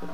[0.00, 0.08] The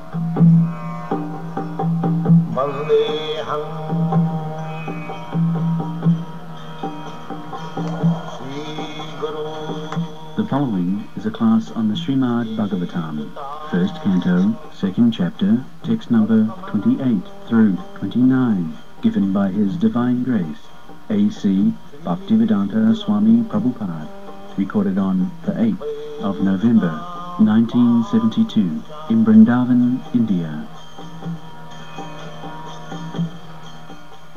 [10.49, 13.31] following is a class on the Srimad Bhagavatam,
[13.71, 20.67] first canto, second chapter, text number 28 through 29, given by His Divine Grace,
[21.09, 21.73] A.C.
[22.03, 24.09] Bhaktivedanta Swami Prabhupada,
[24.57, 30.65] recorded on the 8th of November 1972 in Vrindavan, India.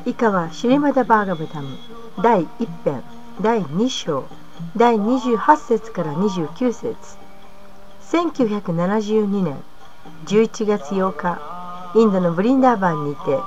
[0.05, 1.77] 以下はシュリマダ・バーガブタム
[2.21, 3.03] 第1編
[3.41, 4.25] 第2章
[4.77, 6.95] 第28節から29節
[8.01, 9.63] 1972年
[10.25, 11.41] 11月8日
[11.95, 13.39] インドのブリンダーバンにて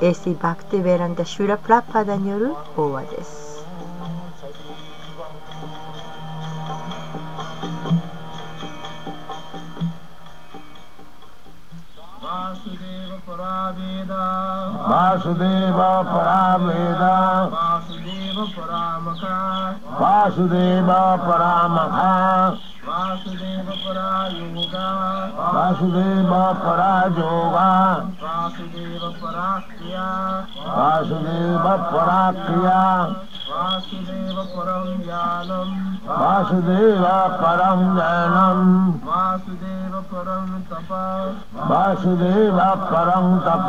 [0.00, 3.45] AC バクティベランダ・シュラ・プラッパーダによる法話です
[14.90, 16.84] वासुदेव पामे
[17.52, 19.22] वासुदेव पाख
[20.00, 20.88] वासुदेव
[21.26, 21.76] पाम
[22.86, 24.88] वासुदेव प्रायोगा।
[25.54, 27.68] वासुदेव प्रायोगा
[28.22, 29.02] वासुदेव
[30.78, 31.66] वासुदेव
[33.56, 40.92] वासुदेव परं ज्ञानं। वासुदेव परं जनम् वासुदेव परं तप।
[41.54, 43.68] वासुदेव परं तप।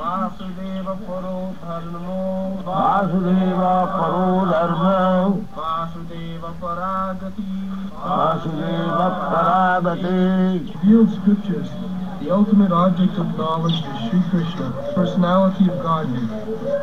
[0.00, 10.36] वासुदेव परो धर्मो। वासुदेव परो धर्म। वासुदेव परागति। वासुदेव परागते।
[12.25, 16.29] the ultimate object of knowledge is Sri Krishna, the personality of Godhead.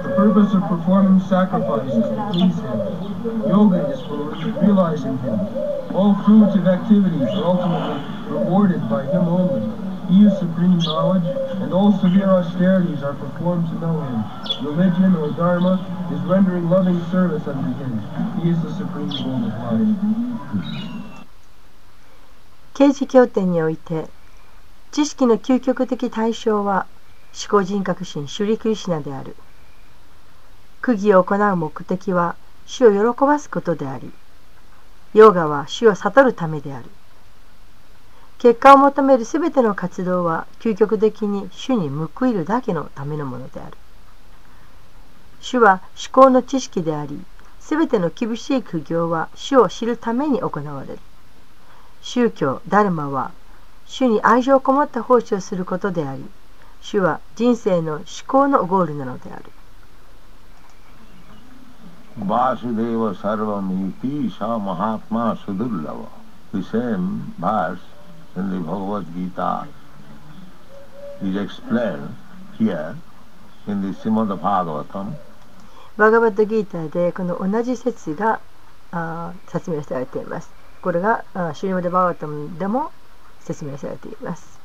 [0.03, 2.79] The purpose of performing sacrifices to please Him.
[3.47, 5.39] Yoga is for realizing Him.
[5.95, 9.63] All fruits of activities are ultimately rewarded by Him only.
[10.11, 11.25] He is supreme knowledge,
[11.63, 14.67] and all severe austerities are performed to know Him.
[14.67, 15.79] Religion or Dharma
[16.13, 18.01] is rendering loving service unto Him.
[18.43, 20.99] He is the supreme goal of life.
[22.75, 24.09] 刑事経典において
[24.94, 26.86] 知識の究極的対象は
[27.34, 29.36] 思考人格心シュリクリシナである。
[30.84, 32.36] 釘を行う目的は
[32.68, 34.12] 主を喜ばすことであり
[35.16, 36.86] ヨガは主を悟るためである。
[38.38, 43.76] 結果を求めるすべての活動は究極的に主に報いるだけのためのものである。
[45.42, 47.20] 主は思考の知識であり
[47.60, 51.00] すべての厳しい苦行は主を知るために行われる。
[52.04, 53.32] 宗教ダルマは
[53.86, 56.26] 主に愛情をこもった奉仕をすることであり
[56.82, 59.46] 主は人生の思考のゴールなのである。
[75.98, 78.40] バーガーバットドギーターでこの同じ説が
[78.92, 80.52] あ説明されています。
[80.82, 81.24] これが
[81.54, 82.92] シュマダバガトムでも
[83.44, 84.60] 説明されています。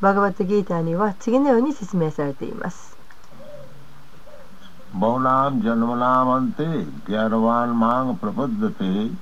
[0.00, 2.96] バガバッドギーターには次のように説明されています。
[4.92, 6.24] ボーナムジャマラ、
[7.08, 9.16] ギャルワンマンプロポッ、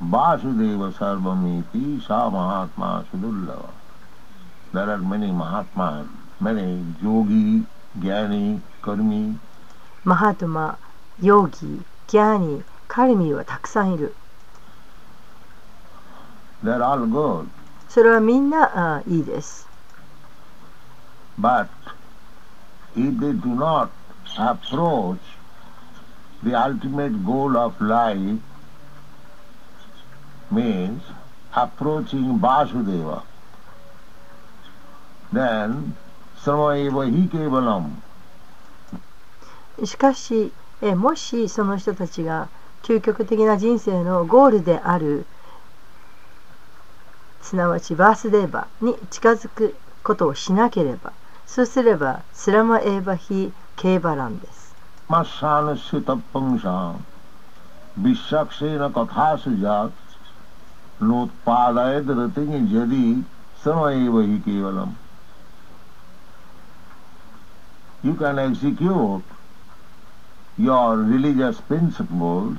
[0.00, 2.30] バシーバミティ、サタ
[2.76, 3.54] マシュドゥルラ。
[4.72, 5.02] There are
[10.34, 10.78] トマ、
[11.20, 14.14] ヨギ、ギャーニ、カルミはたくさんいる。
[16.62, 17.48] They are all good.
[17.88, 19.68] それはみんなあいいです。
[21.38, 21.68] But
[22.96, 23.90] if they do not
[24.36, 25.18] approach
[26.42, 28.40] the ultimate goal of life,
[30.50, 31.02] means
[31.54, 33.22] approaching Vasudeva,
[35.32, 35.94] then
[36.42, 38.02] Samaeva hi kevalam.
[39.84, 40.52] しかし
[40.82, 42.48] えもしその人たちが
[42.82, 45.24] 究極的な人生のゴールである
[47.42, 51.12] すなわちバースデーバーに近づくことをしなければ
[51.46, 54.74] そうすればスラマエーバヒーケーバランです。
[55.08, 57.04] マッサーネスタッポンシャン
[57.98, 59.92] ビシャクシーナカタスジャー。
[61.00, 63.24] ノッパーダエドラティニジャリー。
[63.60, 64.96] スラマエーバヒーケーバラン。
[68.04, 69.22] You can execute
[70.58, 72.56] your religious principles.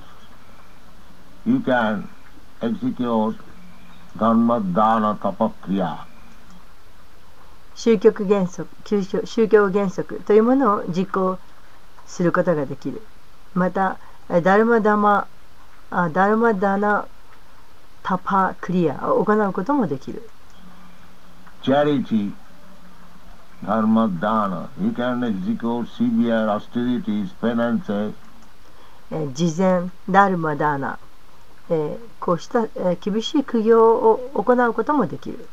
[1.46, 2.08] You can
[2.62, 3.36] execute
[7.76, 8.68] 宗教原則
[9.26, 11.40] 宗教原則というものを実行
[12.06, 13.02] することができる。
[13.54, 13.98] また
[14.30, 15.28] えダルマダマ
[15.90, 17.08] あダルマダナ
[18.04, 20.28] タパクリアを行うこともできる。
[21.64, 22.34] charity,
[23.66, 24.70] dharma, dana.
[24.80, 28.14] You can execute severe austerities, penances,
[30.10, 31.00] ダルマダーナ、
[31.70, 35.48] えーこうした、えー厳しい苦行を行うこともできる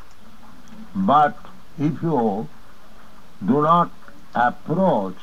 [0.95, 1.33] but
[1.79, 2.47] if you
[3.43, 3.89] do not
[4.33, 5.15] approach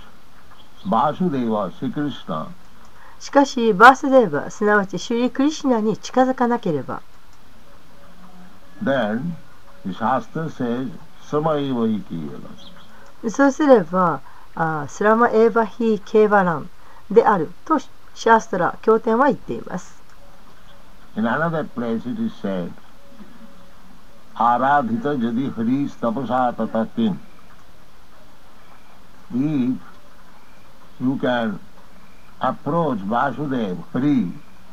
[0.87, 2.49] Vasudeva, Sri Krishna,
[3.20, 7.02] しかしバースデーバすなわちシュリー・クリシュナに近づかなければ
[8.82, 9.34] then
[10.50, 10.88] says.
[13.29, 14.20] そうすれば
[14.55, 16.70] あースラマ・エーバ・ヒ・ケーバラン
[17.11, 19.97] であるとシャーストラ経典は言っています
[21.16, 22.72] In another place it is said,
[24.37, 27.19] Aradhita jadi haris tapasa tatatim.
[29.34, 29.78] If
[31.00, 31.58] you can
[32.40, 34.32] approach Vasudev, Hari,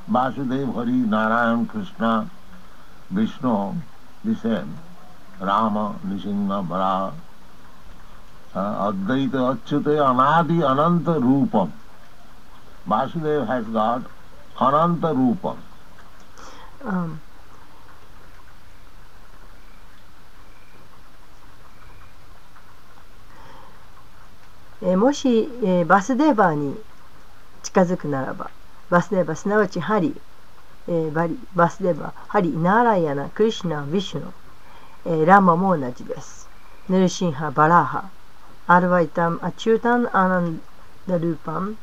[0.10, 2.30] Vasudev, Hari, Narayan, Krishna,
[3.10, 3.76] Vishnu,
[4.24, 4.78] the same,
[5.42, 7.14] Rama, Nishinga, Vara,
[8.54, 11.72] uh, Advaita, Achyute, Anadi, Ananta Rupam.
[12.88, 14.04] Vasudev has got
[14.62, 15.58] Ananta Rupam.
[16.86, 17.20] うん。
[24.82, 26.78] えもし、えーバスデーバーに
[27.64, 28.52] 近づくならば
[28.90, 30.16] バスデーバーすなわちハリ、
[30.88, 34.34] えーバリバスデーバーハリナーライアナクリシュナヴィシュノ、
[35.06, 36.50] えーラマも同じです。
[36.90, 38.12] ネルシンハバラーハ
[38.68, 40.62] アルワイタンアチュータンアナン
[41.08, 41.78] ダルーパン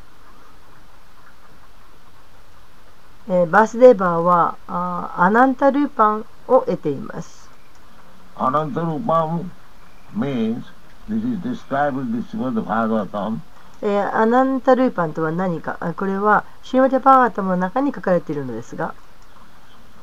[3.28, 7.48] えーバースデーバーはあーアナンタルーパンを得ています。
[8.36, 9.44] Anantarupam
[10.16, 10.64] means,
[11.08, 13.38] this is described in the Srimad Bhagavatam,
[13.82, 18.94] えーアナンタルーパンとは何かあこれはシーマテパーガタムの中に書かれているのですが、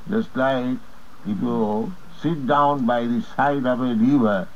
[0.09, 0.79] just like
[1.27, 1.91] if you
[2.21, 4.47] sit down by the side of a river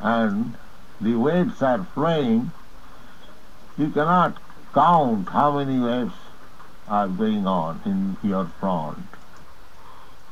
[0.00, 0.56] and
[1.00, 2.50] the waves are flowing,
[3.76, 4.34] you cannot
[4.72, 6.12] count how many waves
[6.88, 8.96] are going on in your front.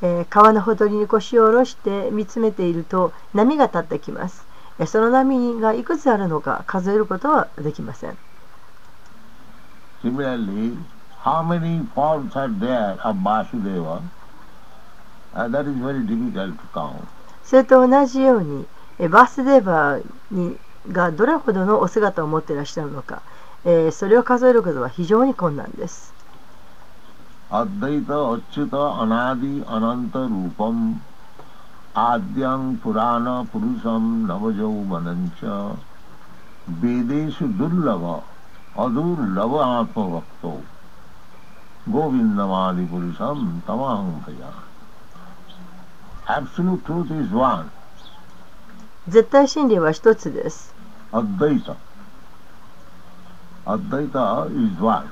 [0.03, 4.47] えー川のほとりに腰を下ろして見つめていると波が立ってきます。
[4.79, 8.17] えーその波がいくつあるのか数えることはできません。
[10.03, 10.77] Similarly,
[11.23, 14.03] how many forms are there of Vasudeva?
[15.35, 17.07] Uh, that is very difficult to count.
[17.45, 18.67] それと同じように、
[18.99, 20.59] えーバースデーバーに
[20.93, 23.23] がどれほどのお姿を持っていらっしゃるのか、
[23.65, 26.14] えーそれを数えることは非常に困難です。
[27.51, 31.01] Advaita Achyuta Anadi Ananta Rupam
[31.95, 35.79] Adyang Purana Purusam Navajau Manancha
[36.69, 38.23] Vedeshu Durlava
[38.77, 40.63] Adurlava Atma Vakto
[41.89, 44.53] Govindamadi Purusam Tamaham Bhaya
[46.27, 47.71] Absolute truth is one,
[49.07, 50.75] 絶対真理は一つです。
[51.13, 51.77] Advaita.
[53.67, 55.05] Advaita is one.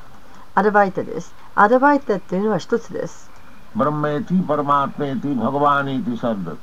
[0.55, 1.35] アルバイタです。
[1.55, 3.31] アルバイタっていうのは一つです。
[3.77, 6.57] Brahmeti Paramatmeti Bhagavaniti Sabdat.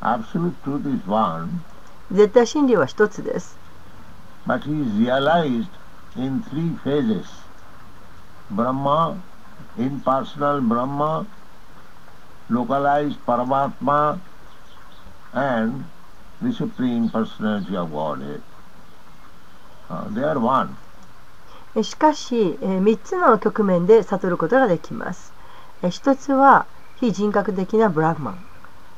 [0.00, 1.62] Absolute truth is one,
[2.10, 3.60] 絶対真理は一つです。
[4.46, 5.68] but he is realized
[6.16, 7.26] in three phases.
[8.50, 9.22] Brahma,
[9.78, 11.26] impersonal Brahma,
[12.48, 14.20] localized Paramatma,
[15.32, 15.84] and
[16.42, 18.42] the Supreme Personality of Godhead.
[19.88, 20.76] Uh, they are one.
[21.82, 25.32] しかし、えー、3つの局面で悟ることができます。
[25.82, 28.38] えー、つは非人格的なブラグマン。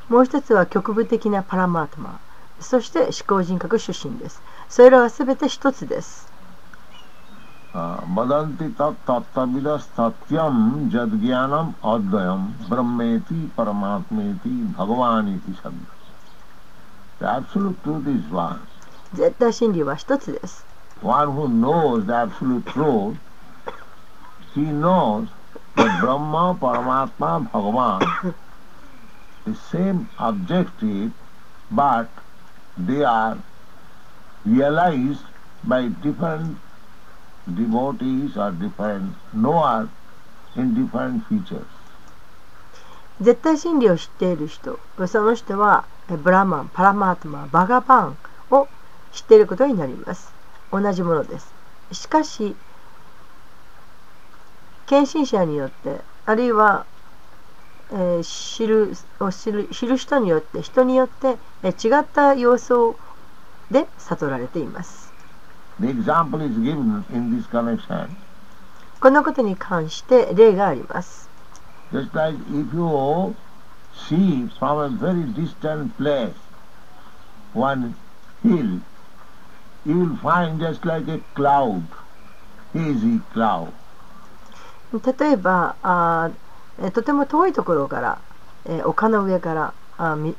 [0.08, 2.20] もう一つは局部的なパラマートマン。
[2.60, 4.40] そして思考人格出身です。
[4.68, 6.32] それらは全て一つです。
[19.14, 20.71] 絶対真理は一つです。
[21.02, 23.18] One who knows the absolute truth,
[24.54, 25.28] he knows
[25.74, 28.34] that Brahma, Paramatma, Bhagavan,
[29.44, 31.12] the same objective,
[31.72, 32.08] but
[32.78, 33.36] they are
[34.44, 35.24] realized
[35.64, 36.58] by different
[37.52, 39.88] devotees or different knowers
[40.54, 41.66] in different features.
[43.20, 48.16] 絶対真理を知っている人、その人はブラマン、パラマートマ、バガバン
[48.50, 48.68] を
[49.12, 50.31] 知っていることになります。
[50.72, 51.54] 同じものです。
[51.92, 52.56] しかし、
[54.86, 56.86] 献身者によって、あるいは、
[57.92, 62.94] えー知るを知る知る人によって、人によってえー違った様相
[63.70, 65.12] で悟られています。
[69.00, 71.28] このことに関して例があります。
[71.92, 73.34] Just like if you
[74.08, 76.32] see from a very distant place
[77.54, 77.94] one
[78.42, 78.80] hill,
[79.84, 81.82] you will find just like a cloud,
[82.72, 83.72] hazy cloud.
[84.92, 86.30] 例えば
[86.92, 88.18] とても遠いところから、
[88.66, 89.74] えー丘の上から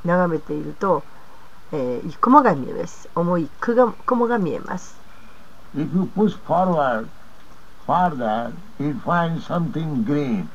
[0.05, 1.03] 眺めていると、
[1.71, 4.95] えー雲が見えます重い雲が見えます
[5.75, 7.07] If you push forward
[7.87, 10.47] further, you will find something green.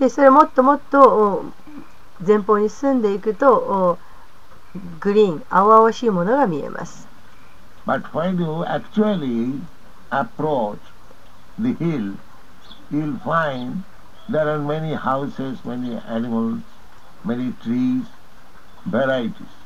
[0.00, 1.44] でそれもっともっとお
[2.26, 3.98] 前方に進んでいくとお
[5.00, 7.06] グリーン青々しいものが見えます
[7.84, 9.60] But when you actually
[10.10, 10.78] approach
[11.58, 12.14] the hill,
[12.90, 13.82] you will find
[14.28, 16.62] there are many houses, many animals,
[17.24, 18.04] many trees,
[18.86, 19.62] varieties.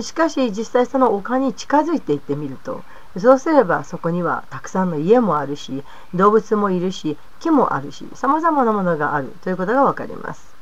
[0.00, 2.82] しかし実際その丘に近づいていってみると
[3.18, 10.54] そうすればそこにはたくさんの家もあるし動物もいるし木もあるしさまざまなものがあるということがわかります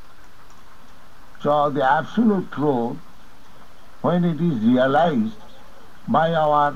[1.41, 2.97] So the absolute truth,
[4.01, 5.44] when it is realized
[6.07, 6.75] by our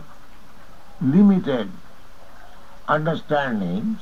[1.01, 1.69] limited
[2.87, 3.97] understanding,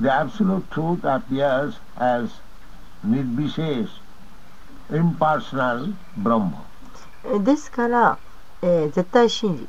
[0.00, 2.30] the absolute truth appears as
[3.06, 3.88] Nirvishesh,
[4.90, 6.64] impersonal Brahma.
[7.44, 8.18] ですから、
[8.62, 9.68] えー絶対真理、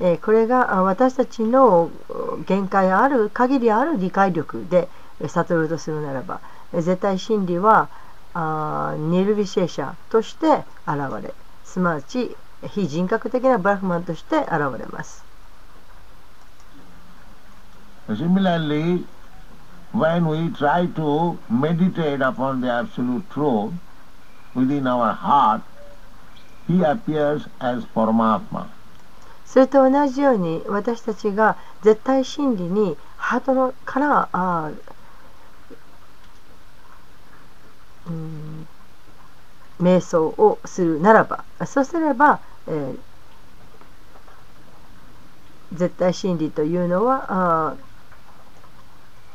[0.00, 4.88] えーこれがあ私たちのお限界ある限りある理解力で
[5.20, 6.40] えー悟るとするならば
[6.74, 7.88] え絶対真理は
[8.34, 11.32] あニルビシェーシャとして現れ
[11.64, 12.36] すなわち
[12.66, 15.24] 非人格的なブラフマンとして現れます。
[18.08, 19.04] Similarly,
[19.92, 23.72] when we try to meditate upon the absolute truth
[24.54, 25.60] within our heart,
[26.66, 28.66] he appears as Paramatma.
[29.44, 34.76] それと同じように私たちが絶対真理にハートのからあー
[38.08, 38.68] うーん
[39.80, 42.98] 瞑想をするならばそうすれば、えー
[45.74, 47.76] 絶対真理というのは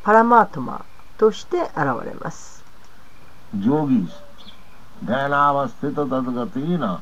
[0.02, 0.84] パラマートマ
[1.18, 1.76] として現
[2.06, 2.64] れます。
[5.06, 7.02] Tadgatina,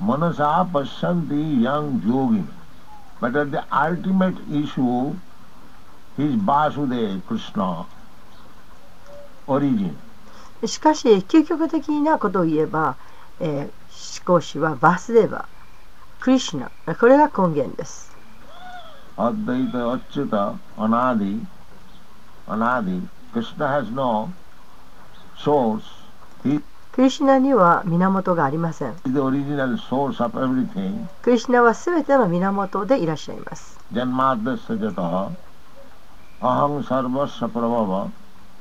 [0.00, 2.46] manasa pasyanti young yogin.
[3.20, 5.14] But at the ultimate issue,
[6.18, 7.86] is Vasudev, Krishna,
[9.46, 9.96] origin.
[10.66, 12.96] しかし究極的なことを言えば、
[13.40, 13.81] えー
[14.24, 15.44] 講師はバスデー、
[16.20, 18.16] クリシナ、これが根源です。
[19.16, 24.30] Advaita acyuta anādi, anādi, Krishna has no
[25.36, 25.82] source.
[26.92, 28.94] クリシナには源がありません。
[28.94, 29.08] ク
[31.30, 33.80] リシナはすべての源でいらっしゃいます。
[33.90, 38.10] Janmādy asya yataḥ, ahaṁ sarvasya prabhavaḥ,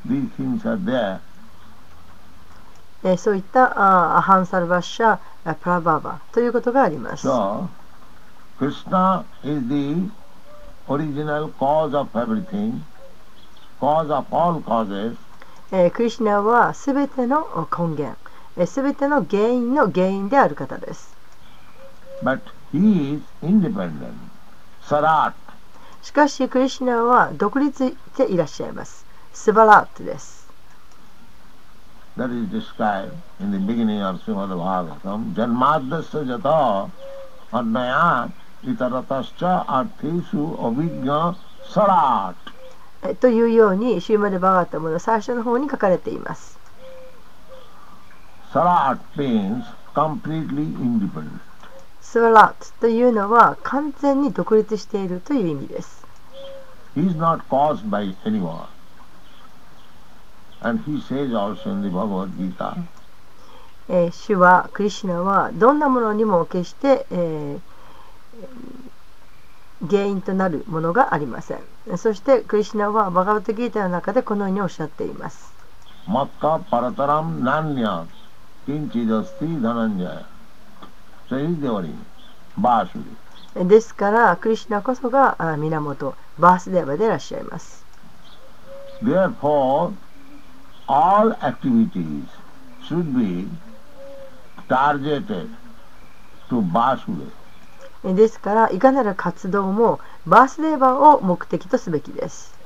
[0.08, 1.20] these things are there.
[3.03, 7.27] えーそういった ahaṁ sarvasya あ prabhavaḥ ということがあります。
[7.27, 7.67] So
[8.60, 10.12] Krishna is the
[10.88, 12.81] original cause of everything,
[13.79, 15.15] cause of all causes,
[15.72, 18.17] えークリシュナはすべての根源、
[18.67, 21.15] すべての原因の原因である方です。
[22.24, 22.39] but
[22.72, 24.13] he is independent.
[24.84, 25.34] Sarat.
[26.03, 29.05] しかし、クリシュナは独立していらっしゃいます。
[29.34, 30.41] スバラートです。
[32.22, 36.92] That is described in the beginning of Srimad Bhagavatam, Janmadasya jata
[37.51, 38.32] adnayat
[38.63, 41.36] itaratascha arthesu avijna
[41.74, 42.36] sarat.
[43.04, 46.60] えというように、シューマルバガータムの最初の方に書かれています。
[48.54, 49.63] Sarat means
[49.96, 51.40] completely independent.
[52.01, 56.06] スバラートというのは完全に独立しているという意味です。
[56.96, 58.68] He is not caused by anyone.
[64.12, 67.60] 主はクリシナはどんなものにも決して、え、
[69.89, 71.98] 原因となるものがありません。
[71.98, 75.53] そしてクリシナはバガバトギータの中でこのようにおっしゃっています。
[76.06, 78.06] マッカパラタラムナンニャ
[78.65, 80.25] キンチドスティダナンジャヤ
[81.30, 82.06] セイデオリン
[82.58, 87.86] バーシュリですからクリシナこそが源バースデーバでいらっしゃいます。
[89.01, 90.11] で、ほう
[90.88, 92.26] all activities
[92.88, 93.48] should be
[94.68, 95.50] targeted
[96.50, 97.32] to Vasudeva.
[98.04, 102.58] ですから、いかなる活動もバースデーバを目的とすべきです。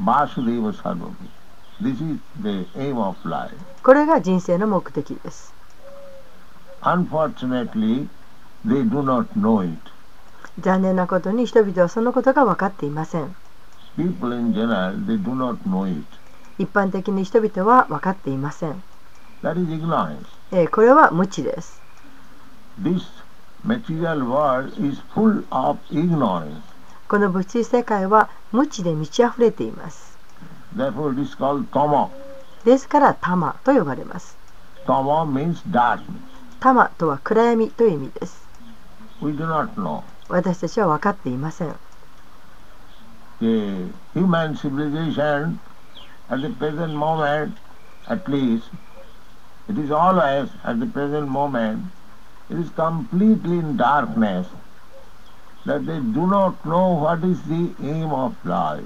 [0.00, 1.14] Vasudeva Sarvabhi.
[1.80, 3.54] This is the aim of life.
[3.82, 5.52] これが人生の目的です。
[6.82, 8.08] Unfortunately,
[8.64, 9.78] they do not know it.
[10.60, 13.34] 残念なことに人々はそのことが分かっていません。
[13.96, 16.06] People in general, they do not know it.
[16.58, 18.82] 一般的に人々は分かっていません、
[19.42, 20.26] That is ignorance.
[20.50, 21.80] えーこれは無知です
[22.80, 23.02] This
[23.66, 26.60] material world is full of ignorance.
[27.08, 30.18] この物質世界は無知で満ち溢れています
[30.76, 32.08] Therefore it is called tama.
[32.64, 34.36] ですからタマと呼ばれます
[34.86, 36.02] Tama means darkness.
[36.60, 38.46] タマとは暗闇という意味です
[39.22, 40.02] We do not know.
[40.28, 41.74] 私たちは分かっていません
[43.40, 45.58] The human civilization
[46.30, 47.56] at the present moment,
[48.08, 48.64] at least,
[49.68, 51.84] it is always at the present moment,
[52.50, 54.46] it is completely in darkness
[55.66, 58.84] that they do not know what is the aim of life.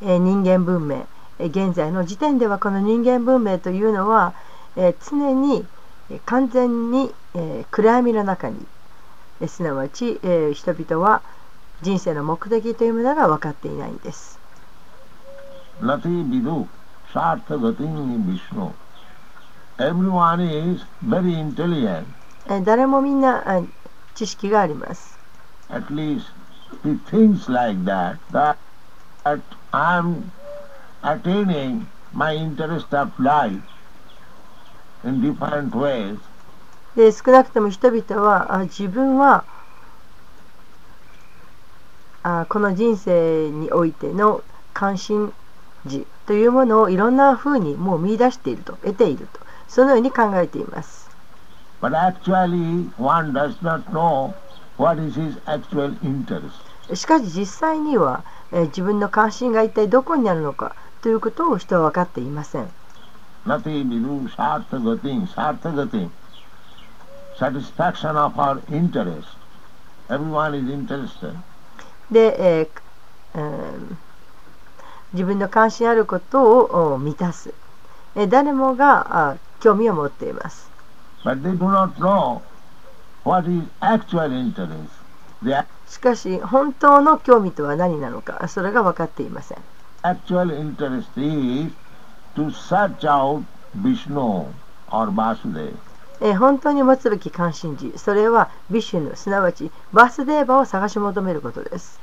[0.00, 1.06] 人間文明、
[1.38, 4.34] 現在の時点ではこの人間文明というのは、
[4.76, 5.64] えー常に
[6.10, 8.56] えー完全に、えー暗闇の中に、
[9.40, 11.22] えーすなわち、えー人々は
[11.82, 14.33] 人生の目的というものが分かっていないんです。
[15.80, 16.68] Nati vidu
[17.12, 18.72] sartha gatim Vishnu.
[19.78, 22.06] Everyone is very intelligent.
[22.46, 23.62] えー誰もみんなあ
[24.14, 25.18] 知識があります。
[25.68, 26.26] At least
[26.84, 28.56] he thinks like that, that,
[29.24, 29.40] that
[29.72, 30.30] I am
[31.02, 33.60] attaining my interest of life
[35.02, 36.18] in different ways.
[36.94, 39.44] で少なくとも人々はあ自分は
[42.22, 45.32] あこの人生においての関心
[46.26, 49.40] というものをいろんな風にもう見出していると得ていると。
[49.68, 51.10] そのように考えています。
[56.94, 62.68] しかし実際には、え、自分の関心が一体どこにあるのかということを人は分かっていません。
[72.10, 72.70] で、え、
[75.14, 77.54] 自分の関心あることをお満たす、
[78.16, 80.70] えー誰もがあ興味を持っています。
[85.88, 89.58] しかし本当の興味とは何なのかそれが分かっていません.
[96.20, 97.92] えー本当に持つべき関心事。
[97.96, 102.00] それはビシュヌすなわちバースデーバを探し求めることです。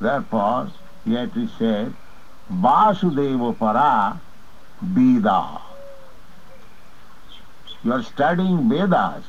[0.00, 0.68] Therefore,
[1.04, 1.92] yet it said,
[2.50, 4.20] Vasudeva para
[4.82, 5.60] Veda.
[7.84, 9.22] You are studying Vedas.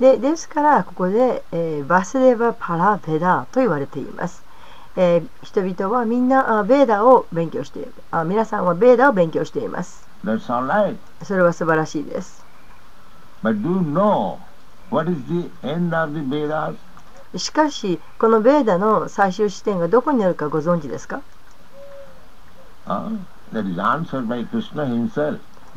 [0.00, 4.42] でですからここで、えーバスデーバパラベダと言われています、
[4.96, 10.96] えー人々はみんなあベーダを勉強しているあ皆さんはベーダを勉強しています That's all right.
[11.22, 12.44] それは素晴らしいです
[13.42, 14.38] But do you know
[14.90, 16.74] what is the end of the Vedas?
[17.36, 21.22] しかしこのベーダの最終視点がどこにあるかご存知ですか、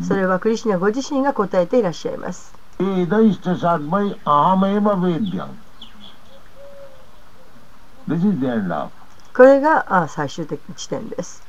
[0.04, 2.54] それはクリシナご自身が答えていらっしゃいます。
[9.34, 11.44] これが最終的地点です。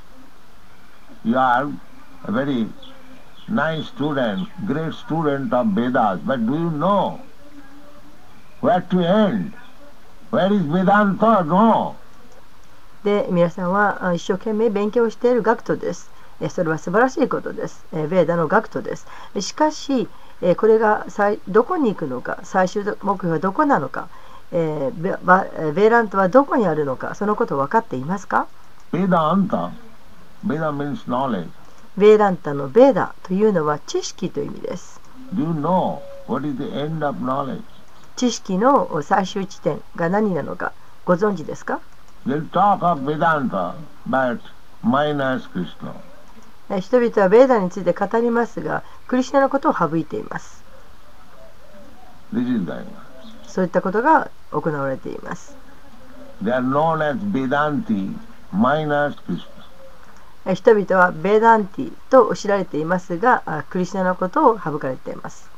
[13.05, 16.11] で皆さんはあ一生懸命勉強している学徒です。
[16.41, 17.87] えそれは素晴らしいことです。
[17.95, 19.07] えベーダの学徒です。
[19.41, 20.07] しかし
[20.43, 22.41] えこれが最どこに行くのか？
[22.43, 24.09] 最終目標はどこなのか？
[24.53, 27.15] えーベーラントはどこにあるのか？
[27.15, 28.47] そのことを分かっていますか
[28.93, 29.71] ？Vedanta,
[30.47, 31.49] Veda means knowledge.
[31.97, 35.01] ベーランタのベーダというのは知識という意味です。
[35.35, 37.63] Do you know what is the end of knowledge?
[38.19, 40.73] 知識の最終地点が何なのか
[41.05, 41.81] ご存知ですか
[42.27, 43.75] ？They'll talk of Vedanta,
[44.11, 44.41] but
[44.83, 45.95] minus Krishna.
[46.69, 50.65] え人々はベーダについて語りますがクリシュナのことを省いています
[52.35, 52.73] This is.
[53.47, 55.57] そういったことが行われています
[56.43, 58.19] They are known as Vedanti
[58.53, 59.47] minus Krishna.
[60.45, 65.49] え人々はベーダンティと知られていますがあクリシュナのことを省かれています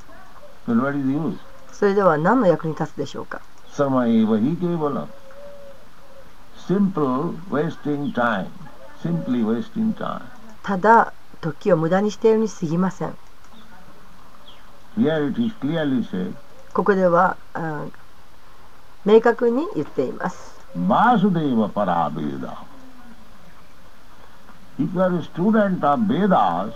[0.69, 1.50] Then what is the use?
[1.81, 3.41] それでは何の役に立つでしょうか.
[6.69, 8.49] Simple wasting time.
[9.03, 10.21] Simply wasting time.
[10.63, 13.17] ただ時を無駄にしているに過ぎません
[14.99, 16.35] Here it is clearly said,
[16.75, 17.87] ここではあ
[19.07, 22.59] 明確に言っています Vasudeva para Veda.
[24.79, 26.75] If you are a student of Vedas,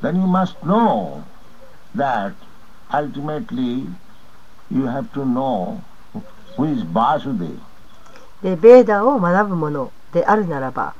[0.00, 1.22] then you must know
[1.94, 2.32] that
[2.98, 3.86] ultimately
[4.70, 5.80] you have to know
[6.56, 7.60] who is Vasudeva.
[8.42, 10.94] でベーダを学ぶものであるならば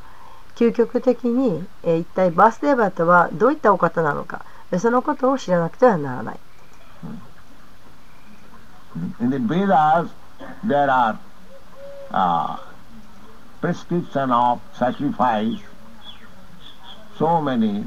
[0.57, 6.39] 究極的に、えー一体バースデーバーとはどういったお方なのかえそのことを知らなくてはならない
[9.21, 10.09] In the Vedas,
[10.63, 11.19] there are
[12.13, 12.57] uh,
[13.61, 15.59] prescription of sacrifice,
[17.19, 17.85] so many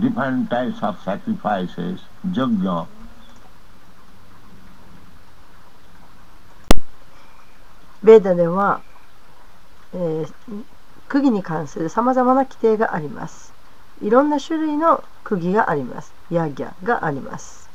[0.00, 2.00] different types of sacrifices,
[2.32, 2.88] yajna,
[8.02, 8.80] ベーダでは、
[9.94, 10.32] えー
[11.08, 13.54] 釘に関するさまざまな規定があります
[14.02, 17.68] いろんな種類の釘がありますヤギャがあります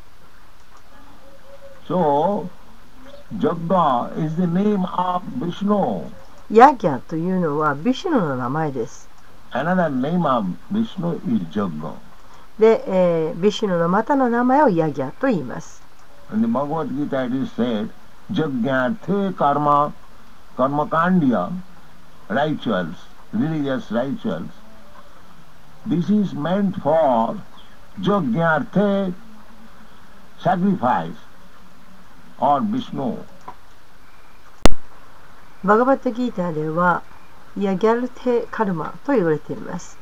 [1.87, 2.47] So,
[3.39, 6.05] Jagga is the name of Vishnu.
[6.51, 9.09] ヤギャというのはビシュヌの名前です
[9.51, 11.93] Another name of Vishnu is Jagga.
[12.59, 15.81] で、えービシュヌのまたの名前をヤギャと言います
[16.31, 17.89] In the Bhagavad Gita it is said,
[18.31, 19.91] Jagyathe karma,
[20.57, 21.51] karmakandya,
[22.29, 22.95] rituals,
[23.31, 24.51] religious rituals.
[25.85, 27.41] This is meant for
[27.99, 29.13] Jagyathe
[30.39, 31.17] sacrifice
[32.39, 33.25] or Vishnu.
[35.63, 37.03] バガバットギーターでは
[37.57, 39.97] ヤギャルテカルマと言われています、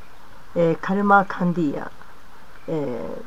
[0.56, 1.92] えーカルマカンディア、
[2.68, 3.22] えー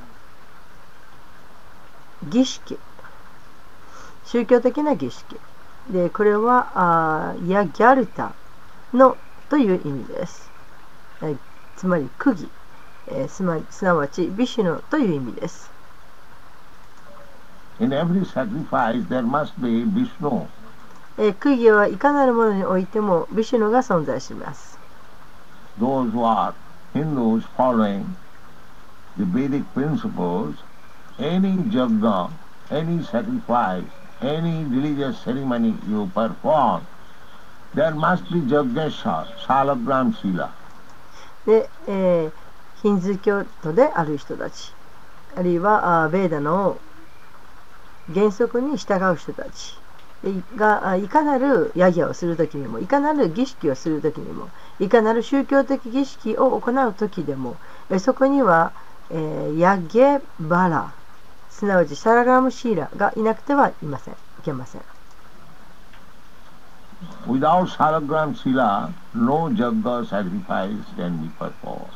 [2.28, 2.78] 儀式
[4.24, 5.36] 宗教的な儀式
[5.90, 8.32] でこれはあーヤギャルタ
[8.92, 9.16] の
[9.50, 10.50] という意味です、
[11.22, 11.38] えー
[11.76, 12.48] つまり釘、
[13.08, 15.70] えーすますなわちビシュヌという意味です
[17.80, 20.46] In every sacrifice there must be Vishnu.
[21.18, 24.78] えー釘はいかなるものにおいてもビシュヌが存在します
[25.80, 26.54] Those who are
[26.94, 28.04] Hindus following
[29.18, 30.54] the Vedic principles,
[31.18, 32.30] any yajna,
[32.70, 33.84] any sacrifice,
[34.24, 36.86] any religious ceremony you perform,
[37.74, 38.90] there must be yajna
[39.46, 40.50] salagram sila.
[41.46, 42.32] で、えー
[42.84, 44.74] ヒンズー教徒である人たち
[45.36, 46.78] あるいはあーベーダの
[48.12, 49.74] 原則に従う人たち
[50.56, 57.56] がいかなるヤギャをするときにもいかなる儀式をするときにもいかなる宗教的儀式を行うときでも
[57.98, 58.72] そこには、
[59.10, 60.92] えーヤゲバラ
[61.54, 64.82] すなわちサラグラムシーラがいなくてはいませんいけません
[67.26, 71.86] Without salagram sila, no yajna sacrifice can be performed.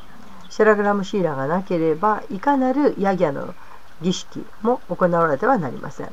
[0.48, 3.54] シャラグラムシーラがなければいかなるヤギャの
[4.00, 6.10] 儀式も行われてはなりません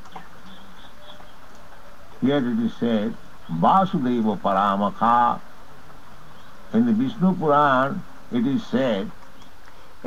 [2.23, 3.13] Here it is said,
[3.51, 5.39] Vasudeva Paramaka.
[6.73, 9.11] In the Vishnu Puran, it is said,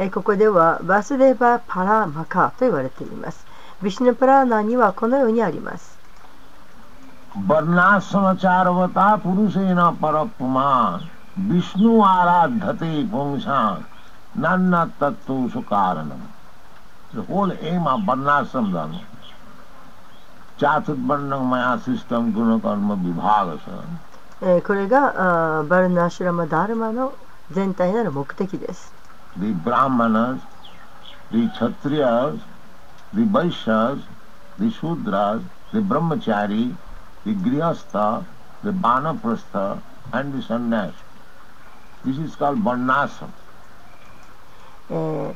[0.01, 3.45] えここではバスデバ・パラマカと言われています。
[3.83, 5.99] ビシュヌプラーナにはこのようにあります。
[7.47, 11.01] バナサナチャラバタプルセナパラプマ
[11.37, 13.51] ビシュヌアラダテポンシン
[14.41, 16.17] ナンナタトシソカーラナ
[17.15, 19.01] The whole aim of Varnasamdhana
[20.59, 27.15] Chaturvarnamaya system Gunakarma Vibhagasa これがバルナシュラマ・ダルマの
[27.51, 28.98] 全体なる目的です。
[29.41, 30.41] The Brahmanas,
[31.31, 32.41] the Kshatriyas,
[33.13, 34.03] the Vaishyas,
[34.59, 36.77] the Shudras, the Brahmachari,
[37.25, 38.25] the Grihastha,
[38.63, 39.81] the Vanaprastha
[40.13, 40.95] and the Sannyas.
[42.05, 43.31] This is called Varnashram.
[44.91, 45.35] えー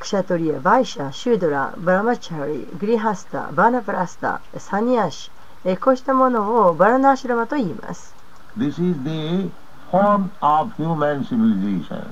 [0.00, 5.30] クシャトリア、バイシャ、シュードラ、バラマチャリ、グリハスタ、バーナプラスタ、サニアシ、
[5.64, 8.14] えーこうしたものをバラナーシュラマと言います。
[8.58, 9.50] This is the
[9.90, 12.04] form of human civilization.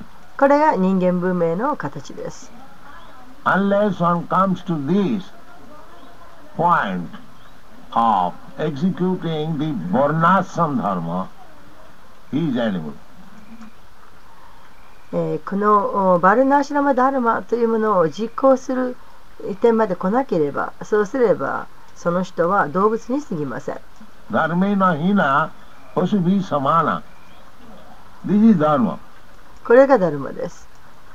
[0.43, 2.51] これが人間文明の形です。
[3.45, 5.23] Unless one comes to this
[6.57, 7.07] point
[7.93, 11.29] of executing the Varnasam Dharma,
[12.33, 12.95] he is animal.
[15.45, 18.97] このバルナシラマダルマというものを実行する
[19.61, 23.81] 点まで来なければそうすればその人は動物にすぎません
[24.33, 25.53] ダルメナヒナ
[25.95, 27.05] ポシビサマナ
[28.27, 29.12] This is ダルマ
[29.65, 30.69] これがダルマです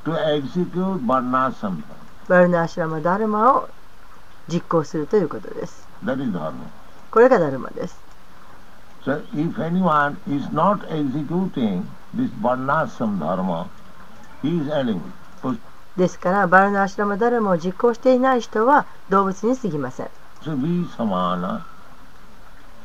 [0.06, 1.84] To execute Varnashram Dharma.
[2.28, 3.70] バルナーシュラマダルマを
[4.48, 6.54] 実行するということです That is dharma.
[7.12, 7.98] これがダルマです
[9.06, 11.84] So if anyone is not executing
[12.16, 13.68] this Varnashram Dharma,
[14.42, 15.02] he is animal.
[15.96, 20.10] ですからバルナーシュラマダルマを実行していない人は動物に過ぎません
[20.42, 21.66] Pasubhi samana.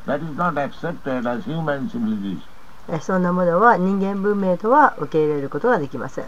[0.07, 2.41] That is not accepted as human civilization.
[2.89, 6.25] えーそんなものは人間文明とは受け入れることができません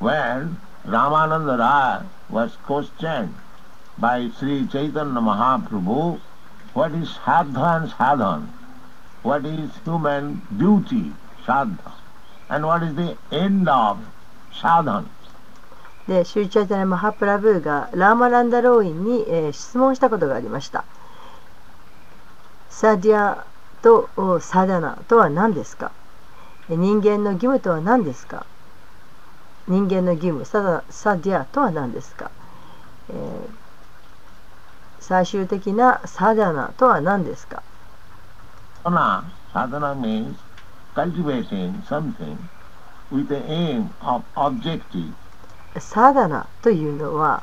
[0.00, 3.30] When Ramananda Raya was questioned
[3.98, 6.20] by Sri Chaitanya Mahaprabhu,
[6.74, 8.48] what is sadha and sadhan?
[9.22, 11.12] What is human duty,
[11.46, 11.92] sadha?
[12.50, 13.98] And what is the end of
[14.52, 15.06] sadhan?
[16.08, 20.84] でシューチャイタナ・マハプラブーがラーマランダローインに、えー質問したことがありました
[22.68, 23.46] サディア
[23.84, 25.92] とおサダナとは何ですか？
[26.70, 28.46] え人間の義務とは何ですか？
[29.68, 32.30] 人間の義務サダサディアとは何ですか、
[33.10, 33.16] えー
[35.00, 37.62] 最終的なサダナとは何ですか
[38.84, 40.34] ？Sadhana, sadhana means
[40.94, 42.38] cultivating something
[43.12, 45.12] with the aim of objective.
[45.78, 47.42] サダナというのは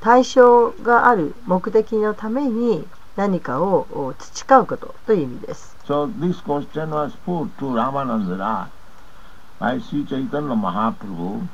[0.00, 5.76] 対象がある目的のために何かをお培うことという意味です。
[5.86, 8.68] So this question was put to Ramananda Raj
[9.60, 11.46] by Sri Chaitanya Mahaprabhu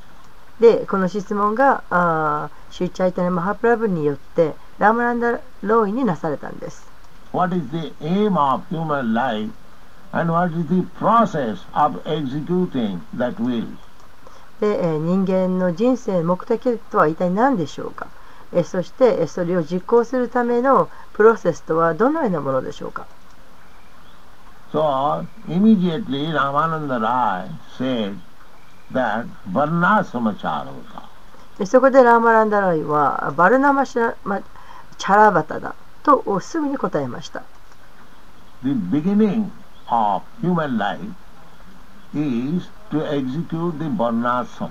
[0.60, 6.86] で、この質問があーシューチャイタネ・マハプラブによってラーマランダローイになされたんです。
[7.32, 9.50] what is the aim of human life
[10.12, 13.66] and what is the process of executing that will.
[14.60, 18.08] で、えー人間の人生の目的とは一体何でしょうか、
[18.52, 23.06] えーそしてえーそれを実行するためのプロセスとはどのようなものでしょうか
[24.72, 28.16] So immediately Ramananda Rai said
[28.92, 31.02] that Varnasamacharvata.
[31.58, 37.42] でそこでラーマランダロイはバルナマシャマチャラバタだとおすぐに答えました。
[38.62, 39.50] The beginning
[39.88, 41.00] of human life
[42.14, 44.70] is to execute the Varnasama.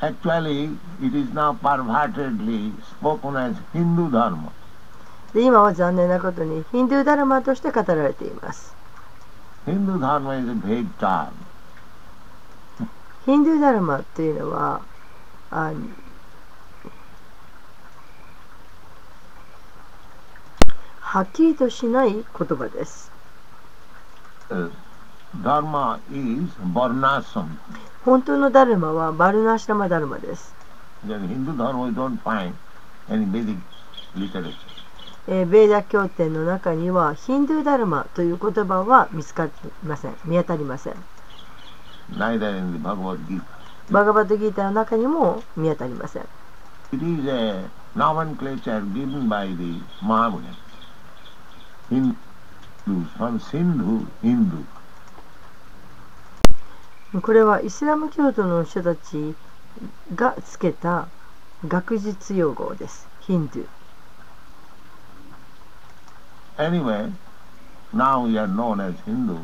[0.00, 4.52] actually it is now pervertedly spoken as Hindu Dharma.
[5.32, 8.74] で今は残念なことにヒンドゥーダルマとして語られています。
[9.66, 11.32] Hindu Dharma is a vague term.
[13.24, 14.82] ヒンドゥーダルマというのは
[15.50, 15.72] あ
[21.00, 23.10] はっきりとしない言葉です。
[24.50, 24.68] Uh,
[25.42, 27.56] dharma is Varnasam.
[28.04, 30.54] 本当のダルマはバルナシタマダルマです。
[35.26, 40.16] えー、ベーダ経典の中にはヒンドゥーダルマという言葉は見つかりません。
[40.26, 40.94] 見当たりません。
[43.90, 46.28] バガバッドギーターの中にも見当たりません。
[54.28, 54.64] ヒンドゥー
[57.22, 59.34] これはイスラム教徒の人たち
[60.14, 61.06] がつけた
[61.66, 63.06] 学術用語です。
[63.20, 63.66] ヒンドゥー。
[66.56, 67.12] Anyway,
[67.92, 69.38] now we are known as Hindus.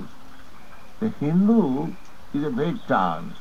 [1.01, 1.93] The Hindu
[2.35, 3.33] is a vague term.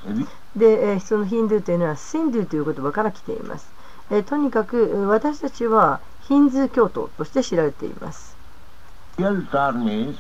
[0.56, 3.72] で、えーそのヒンドゥーというのはシンドゥーという言葉から来ています。
[4.12, 8.36] えーとにかくえー私たちはヒンズー教徒として知られています。
[9.18, 10.18] real term is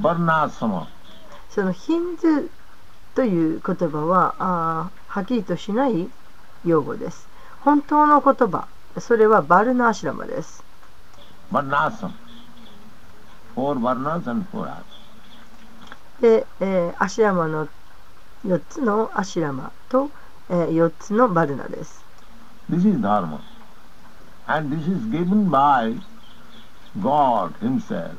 [0.00, 0.86] Varnashrama.
[1.50, 2.48] そのヒンズー
[3.18, 6.08] という言葉はあーはっきりとしない
[6.64, 7.26] 用語です。
[7.64, 8.68] 本当の言葉、
[9.00, 10.62] それはバルナーシュラマです。
[11.50, 12.12] Varnashrama.
[13.56, 14.84] Four Varnas and four Ashramas.
[16.20, 17.66] で、えーアシュラマの
[18.46, 20.10] 4つのアシュラマと、
[20.48, 22.04] えー4つのバルナです。
[22.70, 23.40] This is Dharma.
[24.46, 26.00] And this is given by
[27.00, 28.12] God Himself.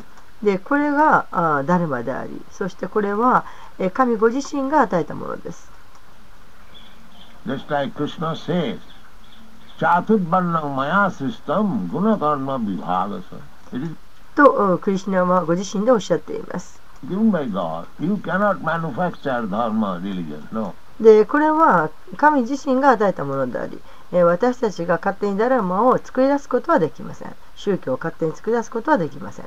[0.44, 5.72] で、これがあーダルマであり、そしてこれは、えー神ご自身が与えたものです。
[14.36, 16.82] と、クリシナはご自身でおっしゃっています。
[21.00, 23.80] で、これは神自身が与えたものであり、
[24.12, 27.36] 私たちが勝手にダルマを作り出すことはできません。
[27.56, 29.46] 宗教を勝手に作り出すことはできません。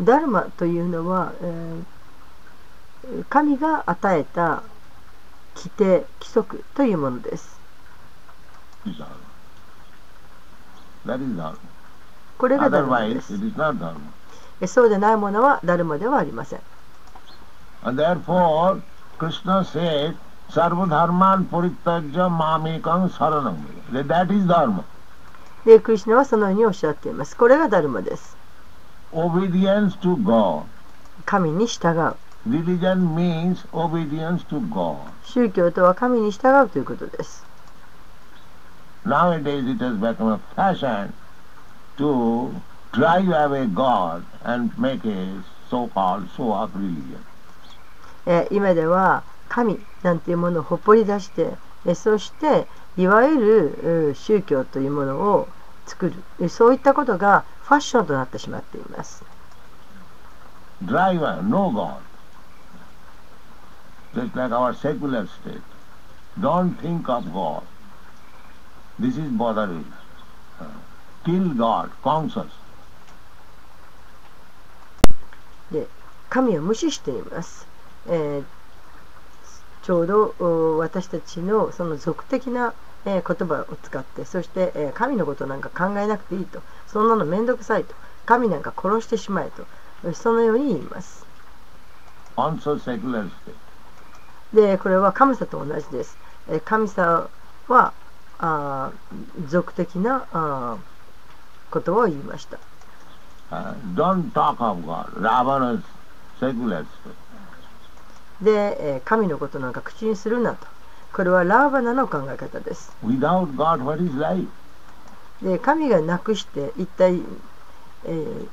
[0.00, 1.32] ダルマというのは、
[3.28, 4.62] 神が与えた
[5.56, 7.60] 規定規則というものです。
[12.38, 13.34] これがダルマです。
[14.66, 16.60] そうでないものはダルマではありません。
[17.84, 18.82] And therefore,
[19.18, 20.16] Krishna said,
[20.50, 23.58] Sarvadharman Puritajya Mamekam Saranam.
[23.92, 24.84] That is Dharma.
[25.64, 27.36] で、クリシュナはそのようにおっしゃっています。
[27.36, 28.36] これがダルマです。
[29.12, 30.64] Obedience to God.
[31.24, 32.16] 神に従う。
[32.48, 34.98] Religion means obedience to God.
[35.24, 37.44] 宗教とは神に従うということです。
[39.06, 41.12] Nowadays it has become a fashion
[41.96, 42.50] to
[42.92, 47.33] drive away God and make a so-called show-off religion.
[48.26, 51.56] え、今では神なんていうものをほっぽり出して、
[51.86, 55.48] え、そしていわゆる宗教というものを
[55.86, 59.24] 作る、え、そういったことがファッションとなってしまっています。
[75.72, 75.88] で
[76.30, 77.63] 神を無視しています。
[78.08, 78.44] えー
[79.82, 82.72] ちょうどお私たちのその俗的な、
[83.04, 89.62] えー言葉を使ってそして、えー神のことなんか考えなくていいとそんなのめんどくさいと神なんか殺してしまえと
[90.04, 91.26] えーそのように言います。
[94.54, 96.16] でこれは神様と同じです。
[96.48, 97.28] えー神様
[97.68, 97.92] は
[98.38, 102.58] あー俗的なあー言葉を言いました。
[103.50, 105.06] Uh, don't talk of God.
[105.16, 105.82] Ravana's
[106.40, 107.23] secular state.
[108.44, 110.66] で、えー神のことなんか口にするなと。
[111.12, 112.92] これはラーバナの考え方です。
[113.04, 114.46] Without God, what is life?
[115.42, 117.20] で神がなくして一体、
[118.04, 118.48] えー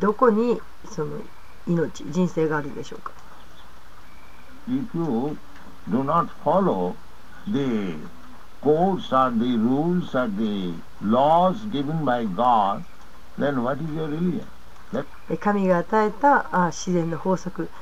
[0.00, 1.20] どこにその
[1.66, 3.12] 命人生があるでしょうか
[4.68, 5.36] If you
[5.88, 6.94] do not follow
[7.46, 7.94] the
[8.60, 12.82] codes or the rules or the laws given by God,
[13.38, 14.44] then what is your religion?
[15.30, 17.81] え神が与えたあ自然の法則そ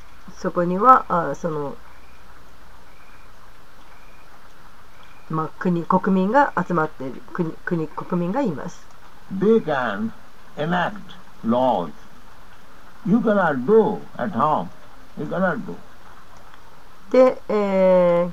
[0.37, 1.75] そこにはあその、
[5.29, 8.87] まあ、国国民が集まっている国国国民がいます
[9.39, 10.11] They can
[10.57, 10.93] enact
[11.45, 11.91] laws.
[13.05, 14.69] You cannot do at home.
[15.17, 15.75] You cannot do.
[17.11, 18.31] で、えー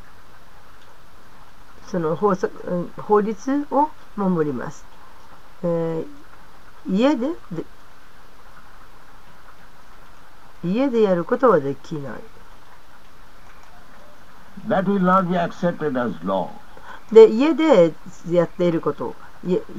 [1.90, 4.84] その法則うん法律を守ります、
[5.62, 6.04] えー
[6.90, 7.64] 家でで
[10.64, 12.12] 家でやることはできない
[14.68, 16.48] That will not be accepted as law.
[17.12, 17.92] で家で
[18.30, 19.14] やっていること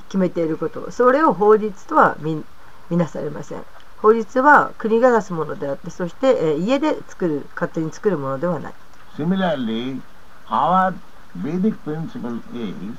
[0.08, 2.44] 決めていることそれを法律とは見
[2.90, 3.64] 見なされません
[3.98, 8.74] 法律は国が出すものであってそして、えー家で作る勝手に作るものではない
[9.18, 10.02] Similarly,
[10.50, 10.94] our
[11.36, 12.98] Vedic principle is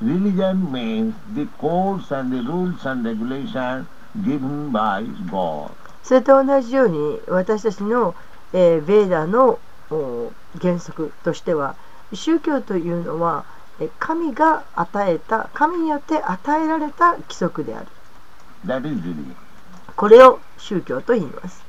[0.00, 3.86] religion means the codes and the rules and regulations
[4.24, 5.70] given by God.
[6.02, 8.14] それと同じように私たちの、
[8.52, 9.58] えー、ベーダの
[10.60, 11.76] 原則としては
[12.12, 13.44] 宗教というのは
[13.98, 17.86] 神が与えた神によって与えられた規則である。
[19.96, 21.64] これを宗教と言います。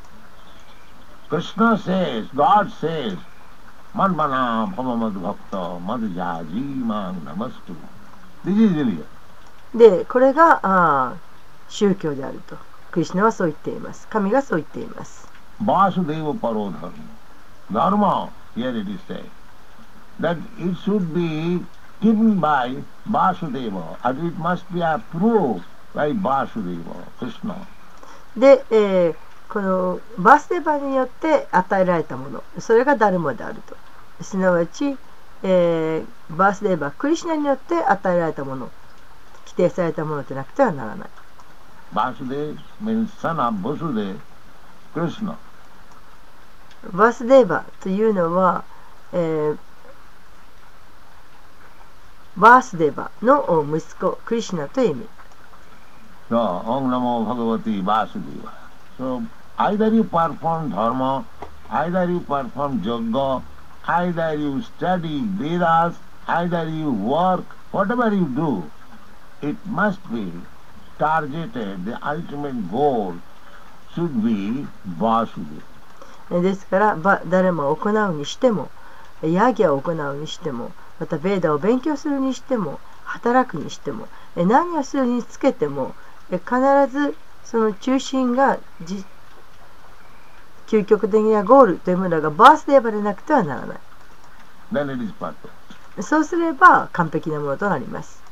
[9.73, 11.15] でこれがあ
[11.69, 12.72] 宗教であると。
[12.93, 14.07] クリシュナはそう言っています。
[14.07, 15.27] 神がそう言っています。
[15.59, 16.91] Vasudeva Paro Dharma.
[17.71, 19.23] Dharma, here it is said,
[20.21, 21.65] that it should be
[22.01, 25.63] given by Vasudeva, and it must be approved
[25.95, 27.55] by Vasudeva, Krishna.
[28.37, 29.15] で、えー
[29.49, 32.43] このバースデーバーによって与えられたもの。
[32.59, 33.75] それがダルマであると。
[34.23, 34.97] すなわち、
[35.41, 38.69] えーバースデーバークリシュナによって与えられたもの。
[39.45, 41.09] 規定されたものでなくてはならない
[41.93, 44.19] Vasudev means son of Vasudev,
[44.93, 45.37] Krishna.
[46.91, 48.63] Vasudeva というのは、
[49.13, 49.57] えー、
[52.35, 55.07] バースデバの息子、クリシナという意味。
[56.29, 58.51] So, Om Namo Bhagavati Vasudeva.
[58.97, 59.23] So,
[59.57, 61.25] either you perform dharma,
[61.69, 63.41] either you perform yoga,
[63.87, 65.95] either you study Vedas,
[66.27, 68.63] either you work, whatever you do,
[69.41, 70.31] it must be
[70.97, 73.15] targeted, the ultimate goal
[73.93, 74.67] should be
[74.99, 75.61] Vasudeva.
[76.41, 78.69] ですからバダルマを行うにしても、
[79.21, 85.95] ヤギを行うにしてもまたベーダを勉強するにしても働くにしても何をするにつけても
[86.29, 86.43] 必
[86.89, 88.57] ずその中心が
[90.67, 93.79] 究極的なゴールというものがバースで呼ばれなくてはならない。
[96.01, 98.22] そうすれば完璧なものとなります。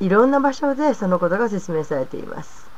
[0.00, 2.68] いろんな場所でそのことが説明されています。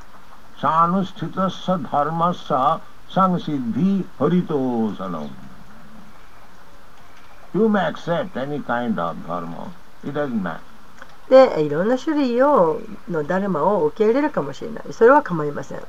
[11.29, 14.93] で、いろんな種類をのダルマを受け入れるかもしれない。
[14.93, 15.83] それは構いません。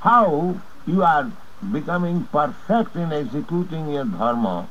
[0.00, 0.56] How
[0.86, 1.30] you are
[1.70, 4.66] becoming perfect in executing your dharma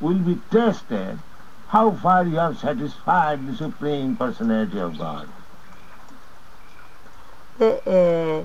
[0.00, 1.18] will be tested
[1.68, 5.28] how far you have satisfied the Supreme Personality of God.
[7.58, 8.44] で、え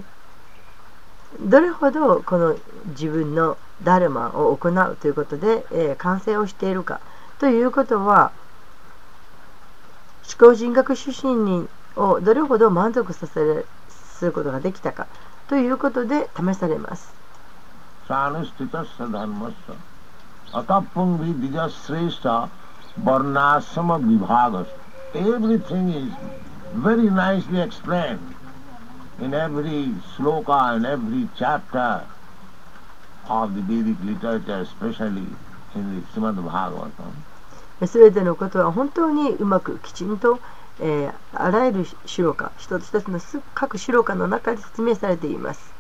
[1.38, 7.00] ー、どれほどこの自分のダルマを行うということで、えー、完成をしているか
[7.40, 8.32] ということは
[10.28, 15.08] 思考人格出身にをどれほど満足させるすることができたか
[15.48, 17.14] ということで試されます。
[25.16, 26.14] Everything is
[26.76, 28.36] very nicely explained
[29.20, 32.04] in every sloka, in every chapter
[33.28, 35.26] of the Vedic literature, especially
[35.74, 37.14] in the Srimad Bhagavatam.
[37.88, 40.40] すべてのことは本当にうまくきちんと、
[40.80, 43.20] えー、あらゆる白か一つ一つの
[43.56, 45.73] 各白かの中で説明されています。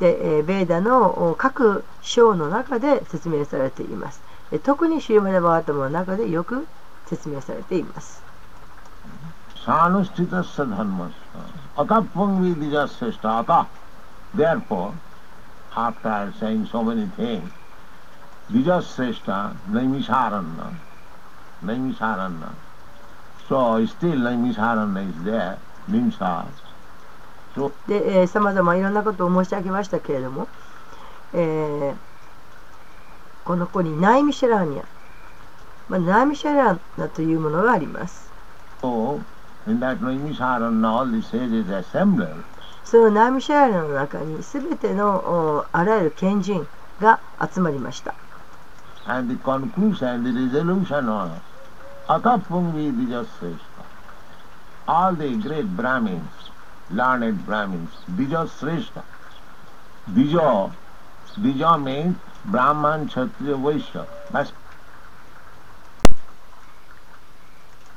[0.00, 4.22] で、えー、ベーダの各章の中で説明されています。
[4.64, 6.66] 特にシューマダバータムの中でよく
[7.06, 8.22] 説明されています。
[9.64, 11.14] サーノスティタスサダンマス
[11.76, 11.84] ター。
[11.84, 13.68] アタプンビディジャスティスタあタ。
[14.34, 14.92] Therefore,
[15.74, 17.42] after saying so many things,
[18.50, 20.72] ディジャスティスタ、あミシャーランナ。
[21.62, 22.52] ネミシャーランナ。
[23.48, 26.46] So, still, ネミシャーランナ is there, means that.
[27.56, 27.70] ね、
[28.00, 30.46] で、さまざまいろんなことを申し上げましたけれども、
[31.32, 31.94] えー、
[33.44, 34.84] この子にナイミシェラーニア、
[35.88, 38.30] まあ、ナイミシェラーナというものがあります。
[42.84, 46.66] そのナイミシェラーニアの中にすべてのおあらゆる賢人
[47.00, 47.20] が
[47.52, 48.14] 集まりました。
[49.06, 50.32] And the conclusion, the
[55.82, 56.28] ラメン
[56.90, 59.02] learned Brahmins, Dijasreshta.
[60.10, 60.72] Dija,
[61.38, 64.06] Dija means Brahman, Kshatriya, Vaishya.
[64.32, 64.52] That's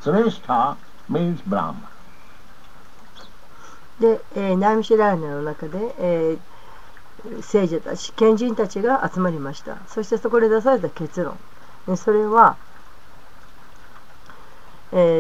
[0.04, 0.78] Sreshta
[1.10, 1.88] means Brahman.
[4.00, 6.40] で、えー、ナーミシラーナの中で、えー
[7.42, 11.38] 聖者たち賢人たちが集まりましたそしてそこで出された結論
[11.96, 12.58] それは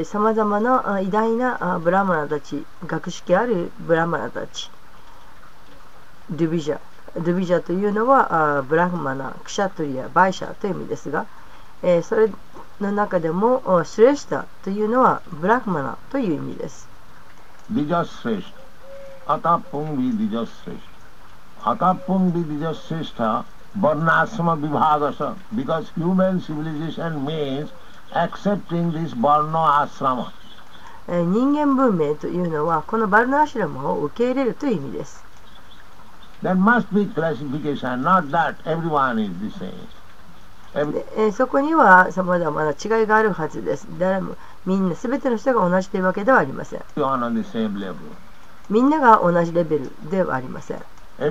[0.05, 4.69] さまざまな偉大なブラマナたち学識あるブラマナたち。
[6.29, 6.79] ドゥビジャ
[7.15, 11.25] ドゥビジャというのはブラフマナクシャトリアバイシャという意味ですが、
[11.81, 12.29] えそれ
[12.79, 16.87] の中でもスレシタというのはブラフマナという意味です。
[17.69, 18.53] ビジャスレシ
[19.25, 19.33] タ。
[19.33, 20.93] アタポンビビジャスレシタ
[21.63, 23.45] Atapung Vidijasrishta
[23.79, 27.71] Varnasama Vibhagasa because human civilization means
[28.15, 30.31] accepting this Varna Asrama.
[31.07, 35.23] 人間文明というのはこのバルナアシュラムを受け入れるという意味です。
[36.41, 39.73] There must be classification, not that everyone is the same.
[41.17, 43.87] えそこにはさまざまな違いがあるはずです。
[43.99, 44.35] 誰も
[44.65, 46.81] みんなすべての人が同じというわけではありません。
[48.69, 50.81] みんなが同じレベルではありません。
[51.19, 51.29] え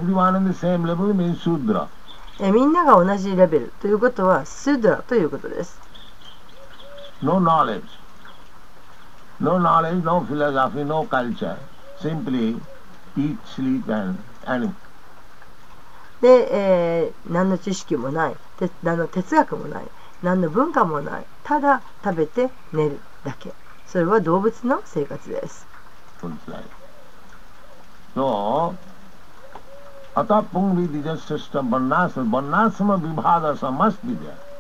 [2.51, 5.80] みんなが同じレベルということはスードラということです。
[7.23, 7.89] No knowledge.
[9.41, 11.59] No knowledge, no philosophy, no culture.
[12.01, 12.57] Simply
[13.16, 14.75] eat, sleep and animal.
[16.20, 19.85] で、えー、何の知識もないて何の哲学もない
[20.23, 23.53] 何の文化もないただ食べて寝るだけ
[23.87, 25.66] それは動物の生活です。
[28.14, 28.77] So,
[30.14, 34.51] Ata Pungvi Dijasrishta Varnasama, Varnasama Vibhagasa must be there.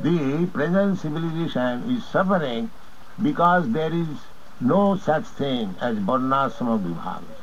[0.00, 2.70] The present civilization is suffering
[3.20, 4.06] because there is
[4.60, 7.38] no such thing as Varnasrama Vibhaga.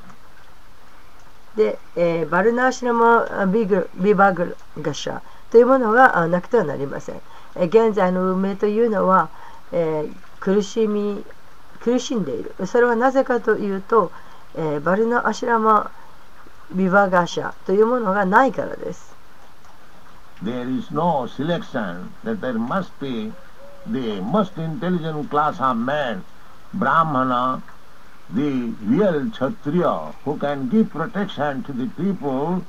[1.57, 7.21] で、えー、バルナーシナマビグビバグガシャというものがなくてはなりません。
[7.55, 9.29] えー、現在の運命というのは、
[9.71, 11.23] えー、苦しみ
[11.81, 12.53] 苦しんでいる。
[12.67, 14.11] それはなぜかというと、
[14.55, 15.91] えー、バルナーシラマ
[16.71, 19.14] ビバガシャというものがないからです。
[20.41, 23.31] There is no selection that there must be
[23.85, 26.25] the most intelligent class of man,
[26.73, 27.63] Brahmana,
[28.29, 32.65] the real Kshatriya, who can give protection to the people,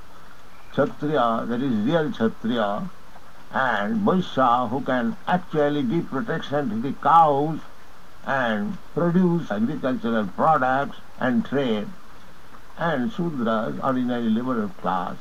[0.72, 2.88] Kshatriya, that is real Kshatriya,
[3.52, 7.58] and Vaishya, who can actually give protection to the cows
[8.26, 11.88] and produce agricultural products and trade,
[12.78, 15.16] and Shudras, ordinary liberal class.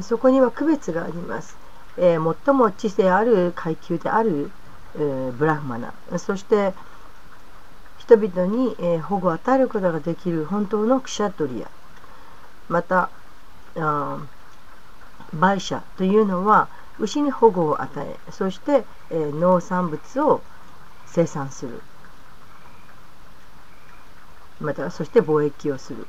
[0.00, 1.56] そこには区別があります。
[1.98, 4.50] えー最も知性ある階級である、
[4.94, 5.92] えーブラフマナ。
[6.18, 6.72] そして
[7.98, 11.68] 人々に、えー保護を与えることができる本当のクシャトリア。
[12.68, 13.10] また
[13.76, 14.18] あ
[15.34, 16.68] バイシャというのは
[16.98, 20.40] 牛に保護を与えそして、え農産物を
[21.06, 21.89] 生産する。
[24.60, 26.06] またそして貿易をする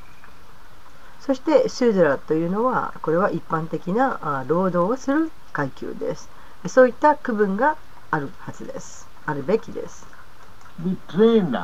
[1.20, 6.30] そしてスードラというのはこれは一般的な労働をする階級です
[6.68, 7.78] そういった区分が
[8.10, 10.08] あるはずですあるべきです
[10.84, 11.56] be trained.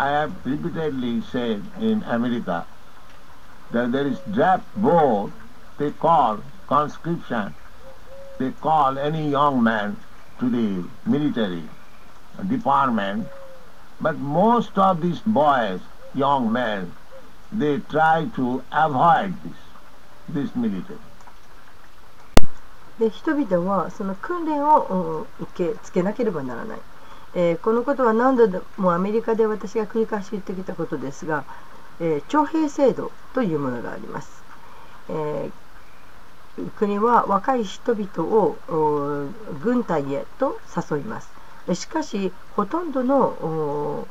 [0.00, 2.66] I have repeatedly said in America
[3.72, 5.32] that there is draft board
[5.78, 7.54] they call conscription.
[8.38, 9.96] They call any young man
[10.40, 11.64] to the military
[12.48, 13.28] department.
[14.00, 15.80] But most of these boys,
[16.14, 16.92] young men,
[17.52, 19.58] they try to avoid this,
[20.28, 20.98] this military.
[22.98, 26.78] で人々はその訓練を受け付けなければならない、
[27.34, 31.44] えーこのことは何度でもアメリカで私が繰り返し言ってきたことですが、
[32.00, 34.42] えー徴兵制度というものがあります、
[35.10, 35.50] えー
[36.76, 39.28] 国は若い人々をお
[39.62, 40.58] 軍隊へと
[40.90, 41.37] 誘います。
[41.74, 44.06] しかしほとんどの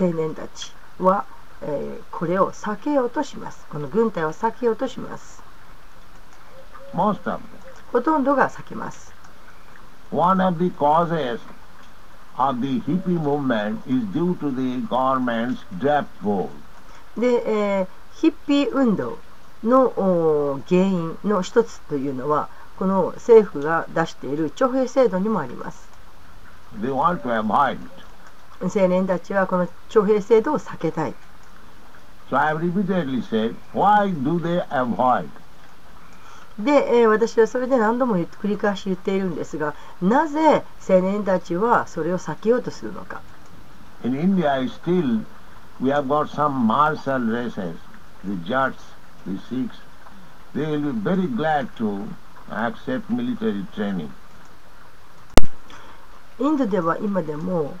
[0.00, 1.24] 青年たちは、
[1.62, 3.66] え、これを避けようとします。
[3.70, 5.42] この軍隊を避けようとします。
[7.92, 9.12] ほとんどが避けます。
[17.16, 19.18] で、え、ヒッピー運動
[19.62, 22.48] の原因の一つというのは、
[22.78, 25.88] この政府が出している徴兵制度にもあります。
[28.60, 31.14] 青年たちはこの徴兵制度を避けたい。
[32.30, 32.38] So?
[36.58, 36.70] で、
[37.00, 43.20] えー私はそれで何度も繰り返し言っているんですが、なぜ青年たちはそれを避けようとするのか。
[44.04, 45.24] In India, still
[45.80, 47.74] we have got some martial races,
[48.24, 48.74] the Jats,
[49.26, 49.80] the Sikhs.
[50.54, 52.06] They will be very glad to
[52.50, 54.10] accept military training.
[56.40, 57.72] インドでは今でも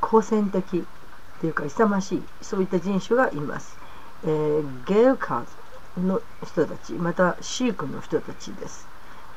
[0.00, 0.84] 好戦的
[1.40, 3.76] というか勇ましいそういった人種がいます、
[4.24, 8.88] えーゲルカーの人たちまたシークの人たちです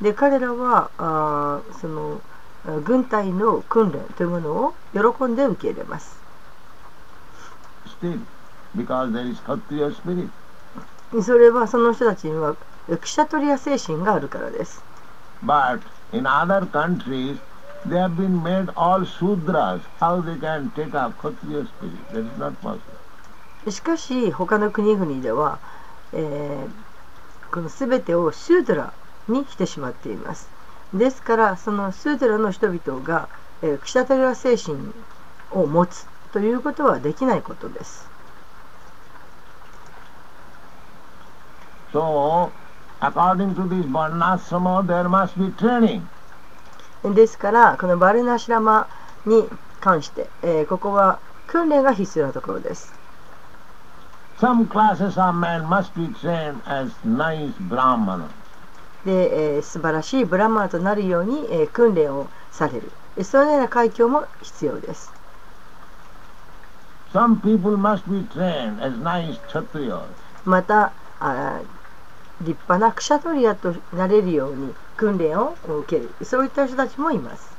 [0.01, 2.19] で彼らはあーその
[2.65, 6.17] あ軍隊の訓練というものを喜んで受け入れます
[8.01, 8.19] Still,
[8.75, 10.29] because there is Kshatriya spirit.
[11.21, 12.55] それはその人たちには
[12.99, 14.81] クシャトリア精神があるからです
[15.45, 15.81] But
[16.13, 17.37] in other countries,
[17.85, 19.81] they have been made all Sudras.
[19.99, 22.13] How they can take up Kshatriya spirit?
[22.13, 22.97] That is not possible.
[23.69, 25.59] しかし他の国々では、
[26.13, 26.83] えー
[27.51, 28.93] この全てをスードラ
[29.27, 30.49] にしてしまっています
[30.93, 33.29] ですからそのスードラの人々が、
[33.61, 34.91] えークシャタリア精神
[35.51, 38.12] を持つということはできないことです
[41.93, 42.51] So,
[43.01, 46.01] according to this Varnasrama, there must be training.
[47.03, 48.87] ですからこのバルナシラマ
[49.25, 49.47] に
[49.81, 52.93] 関して、えーここは訓練が必要なところです
[54.39, 58.27] Some classes of men must be trained as nice Brahmana.
[59.05, 65.11] で、えー素晴らしいブラマーとなるように、えー訓練をされるえそのような環境も必要です
[67.13, 70.05] Some people must be trained as nice Kshatriyas.
[70.45, 71.59] またあ
[72.43, 76.25] 立派なクシャトリアとなれるように訓練を受ける。
[76.25, 77.53] そういった人たちもいます。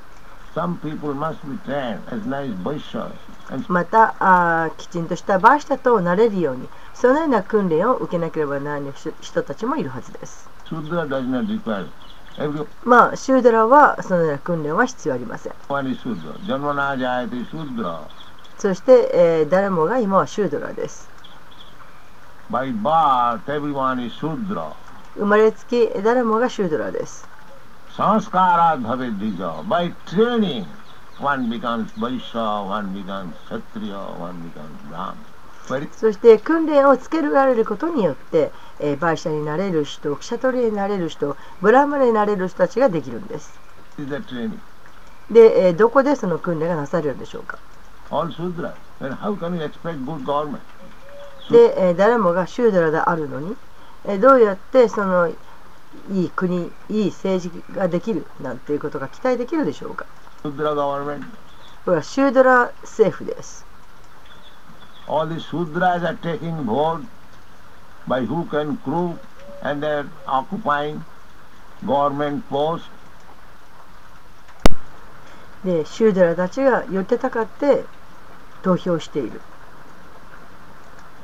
[3.69, 10.49] またあきちんとしたバーシタとなれるようにそのような訓練を受けなければならない人人たちもいるはずです。
[12.85, 15.53] まあシュードラはそのような訓練は必要ありません.
[18.59, 21.14] そして、えー誰もが今はシュードラです
[25.17, 27.27] 生まれつき誰もがシュードラです。
[35.93, 43.59] そして訓練をつけるられることによって、えー、売者になれる人、クシャトリになれる人、ブラムになれる人たちができるんです。
[45.31, 47.59] で、えー、どこでその訓練がなされるんでしょうか？
[51.51, 53.57] で、えー誰もがシュードラであるのに、
[54.07, 55.35] えーどうやってそのい
[56.25, 60.07] い国いい政治ができるなんていうことが期待できるでしょうか
[60.43, 61.23] Sudra government.
[61.85, 63.65] これはシュードラ政府です。
[65.07, 67.05] All the Sudras are taking vote
[68.09, 69.19] by hook and crook
[69.63, 71.01] and they're occupying
[71.85, 72.89] government posts.
[75.65, 77.85] でシュードラたちが寄ってたかって
[78.63, 79.41] 投票している。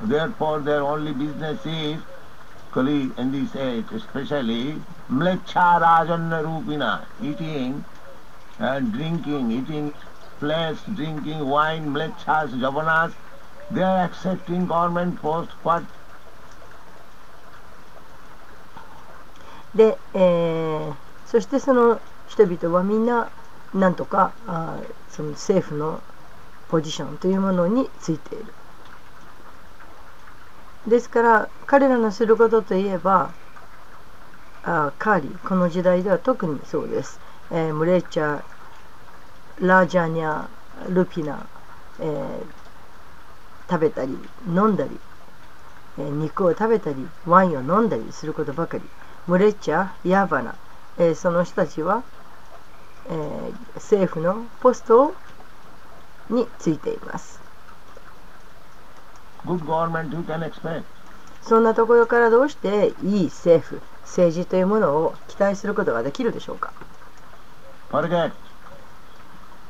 [0.00, 2.02] Therefore, their only business is,
[2.72, 4.80] Kali in this age especially,
[5.10, 7.84] mlecha rajanna rupina, eating
[8.58, 9.94] and drinking, eating
[10.38, 13.12] flesh, drinking wine, mlechas, javanas.
[13.70, 15.82] They are accepting government posts for
[19.74, 20.94] で、えー
[21.26, 23.28] そしてその人々はみんな
[23.74, 26.00] なんとかあーその政府の
[26.68, 28.46] ポジションというものについている。
[30.87, 33.33] ですから彼らのすることといえば
[34.63, 37.19] あカーリーこの時代では特にそうです、
[37.51, 38.41] えームレッチャ
[39.59, 40.47] ラージャニャ
[40.89, 41.45] ルピナ、
[41.99, 42.43] えー
[43.69, 44.11] 食べたり
[44.47, 44.89] 飲んだり、
[45.97, 48.83] えー肉を食べたりワインを飲んだりすることばかり。
[49.27, 50.55] ムレッチャヤバナ、
[50.97, 52.03] えーその人たちは、
[53.09, 53.13] え
[53.75, 55.13] 政府のポスト
[56.29, 59.30] についています good government you can expect.
[61.41, 66.73] そんなところからどうしていい政府政治というものを期待することができるでしょうか
[67.91, 68.31] Forget.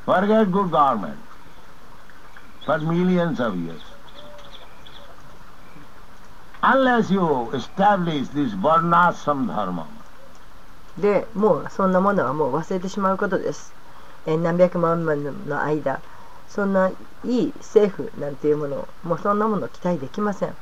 [0.06, 1.18] Forget good government.
[2.66, 3.82] For millions of years.
[6.62, 9.88] Unless you establish this varnashram dharma,
[10.98, 13.74] でもうそんなものはもう忘れてしまうことです、
[14.28, 16.02] えー何百万年の間
[16.54, 16.92] そんな
[17.26, 20.56] いい政府なんていうものをもうそんなものを期待できません、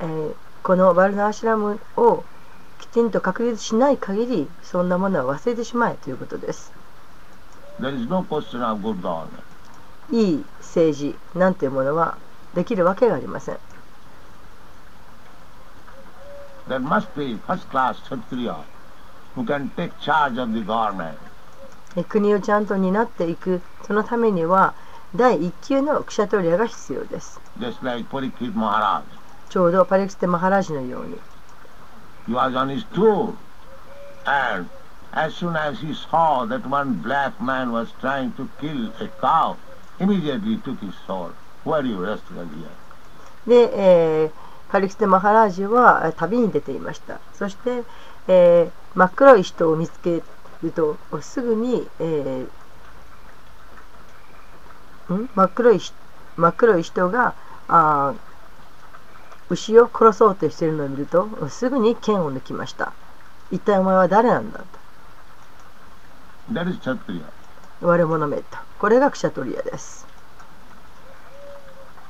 [0.00, 2.22] えーこのバルナーシュラムを
[2.78, 6.72] きちんと確立しない限りそんなものは忘れてしまえということです
[7.80, 9.42] there is no question of good government.
[10.12, 12.18] いい政治なんていうものは
[12.54, 13.58] できるわけがありません
[16.68, 18.56] There must be first class Kshatriya
[19.34, 21.16] who can take charge of the government.
[21.96, 24.74] え国をちゃんと担っていくそのためには
[25.16, 27.40] 第一級のクシャトリアが必要です
[27.82, 28.04] like.
[29.48, 31.18] ちょうどパレクステ・マハラジのように
[32.28, 33.34] He was on his tour
[34.24, 34.68] and
[35.12, 39.56] as soon as he saw that one black man was trying to kill a cow,
[39.98, 41.32] immediately took his sword.
[41.64, 42.68] Where you rascal here?
[43.48, 44.30] で、えー
[44.70, 47.82] パレクステ・マハラジはえー旅に出ていましたそして、
[48.28, 50.22] えー真っ黒い人を見つけ
[50.62, 55.28] るとすぐに、えーん？
[55.34, 55.92] 真っ黒いし
[56.36, 57.34] 真っ黒い人が
[57.68, 58.20] あー
[59.50, 62.92] 牛を殺そうとしているのを見るとすぐに剣を抜きました。
[63.50, 64.64] 一体お前は誰なんだと。
[66.52, 67.22] That is Kshatriya.
[67.80, 68.44] 悪者めと。
[68.78, 70.06] これがクシャトリアです。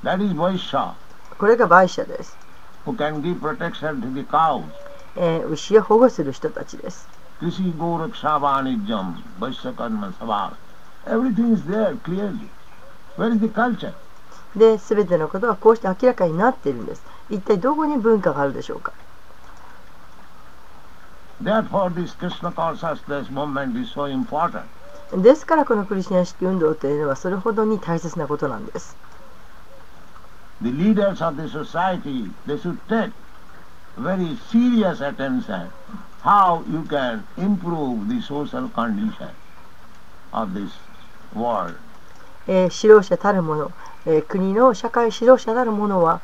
[0.02, 2.36] これがバイシャです、
[2.86, 4.64] who can give protection to the cows?
[5.16, 7.06] えー牛を保護する人たちです
[7.40, 10.54] Krishi Gorakshavanijam, Vaishya Karma Sabha.
[11.06, 12.50] Everything is there clearly.
[13.16, 13.94] Where is the culture?
[14.54, 18.92] で全てのことはこうして明らかになっているんです一体どこに文化があるでしょうか
[21.40, 24.64] Therefore, this Krishna consciousness movement is so important.
[25.22, 28.96] ですからこのクリシナ式運動というのはそれほどに大切なことなんです
[30.62, 33.12] The leaders of the society, they should take
[33.96, 35.70] very serious attention
[36.22, 39.30] how you can improve the social condition
[40.32, 40.70] of this
[41.34, 41.74] world.
[42.46, 43.70] えー指導者たる者、
[44.06, 46.20] えー国の社会指導者たる者は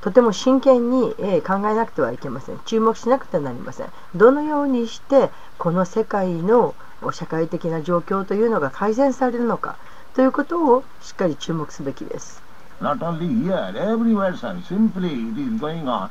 [0.00, 6.74] とても真剣に、えー考えなくてはいけません注目しなくてはなりませんどのようにしてこの世界の
[7.12, 9.76] 社会的な状況というのが改善されるのか
[10.14, 12.42] ということをしっかり注目すべきです
[12.80, 14.56] Not only here, everywhere, sir.
[14.68, 16.10] Simply it is going on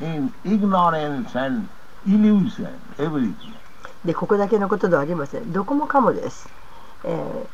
[0.00, 1.68] in ignorance and
[2.06, 3.34] illusion, everything.
[4.04, 6.48] でここだけのことではありませんどこもかもです、
[7.04, 7.46] えー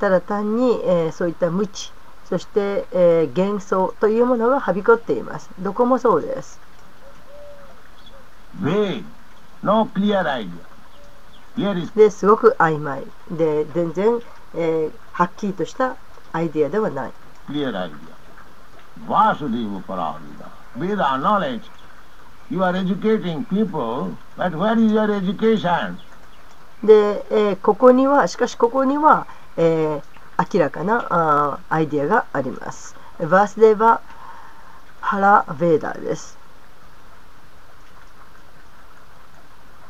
[0.00, 1.92] ただ単に、えーそういった無知
[2.28, 6.60] そして、えー幻想というものがはびこっていますどこもそうです
[8.60, 9.04] Vague,
[9.62, 10.64] No clear idea.
[11.56, 14.20] Here is ですごく曖昧で全然、
[14.54, 15.96] えーはっきりとした
[16.32, 17.12] アイデアではない
[17.48, 17.92] clear idea.
[19.06, 20.50] Vasudeva Paravida.
[20.76, 21.62] Veda knowledge.
[22.54, 25.96] You are educating people, but where is your education?
[26.84, 29.26] で、えーここにはしかしここには、
[29.56, 30.02] えー
[30.52, 32.94] 明らかなあアイディアがあります。
[33.18, 34.02] バースデーバ
[35.00, 36.38] ハラ・ベーダーです。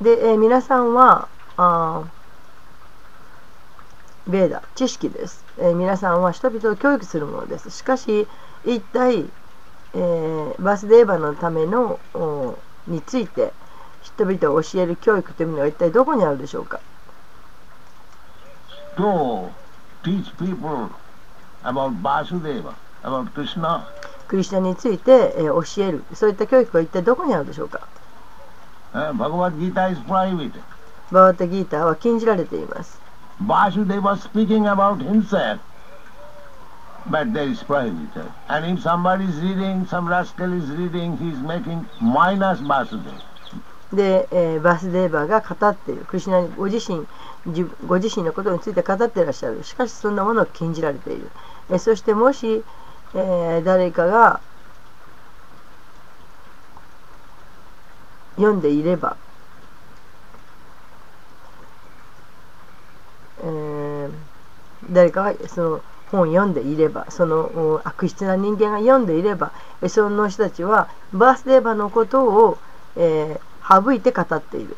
[0.01, 2.05] で、えー皆さんはあ
[4.27, 7.69] ベーダ知識です、えー皆さんは人々を教育するものです。
[7.69, 8.27] しかし
[8.65, 9.31] 一体、
[9.95, 13.53] えーバースデーバのためのおについて
[14.03, 16.81] 人々を教える教育というものが一体どこにあるでしょうか
[18.97, 19.49] ？To
[20.03, 20.91] teach people
[21.65, 23.83] about Vasudeva, about Krishna.
[24.29, 26.05] クリスチャンについて、えー教える。
[26.15, 27.81] そういった教育は一体どこにあるでしょうか
[28.93, 30.53] ？Uh, Bhagavad Gita is private.
[31.11, 33.01] バーワタギーターは禁じられています。
[33.43, 35.59] Vasudeva speaking about himself,
[37.07, 38.33] but there is private.
[38.49, 43.21] And if somebody is reading, some rascal is reading, he is making minus Vasudeva.
[43.93, 47.07] で、えーバスデーバーが語っているクリスナご自身
[47.47, 51.31] 自ご自身のことについて語っていらっしゃるしかしそんなものを禁じられている、
[51.71, 52.65] えーそしてもし、
[53.15, 54.41] えー誰かが
[58.37, 59.17] 読んでいれば、
[63.39, 64.11] えー
[64.91, 65.83] 誰かがその
[66.15, 69.53] 本を読んでいればそのうん悪質な人間が読んでいれば
[69.83, 72.59] えその人たちはバースデーバーのことを、
[72.97, 74.77] えー省いて語っている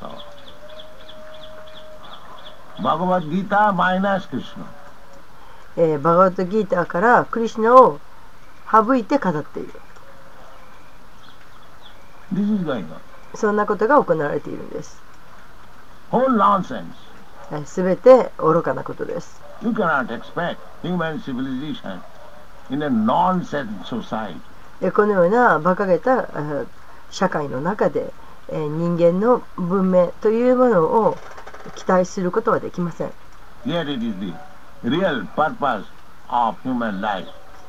[0.00, 0.08] So,
[2.82, 4.64] Bhagavad Gita minus Krishna.
[5.76, 8.00] えーバガワットギーターからクリシュナを
[8.70, 9.72] 省いて語っている.
[13.36, 15.00] そんなことが行われているんです.
[17.66, 19.41] すべて愚かなことです
[24.92, 26.28] このような馬鹿げた
[27.10, 28.12] 社会の中で
[28.50, 31.16] 人間の文明というものを
[31.76, 33.12] 期待することはできません。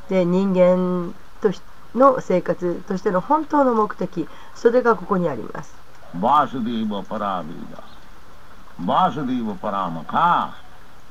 [0.10, 1.62] で人間とし
[1.96, 5.76] の生活としての本当の目的、それがここにあります。
[6.16, 7.84] バーシュディーヴァ・パラービーダ。
[8.80, 10.63] バーシュディーヴァ・パラーマカ。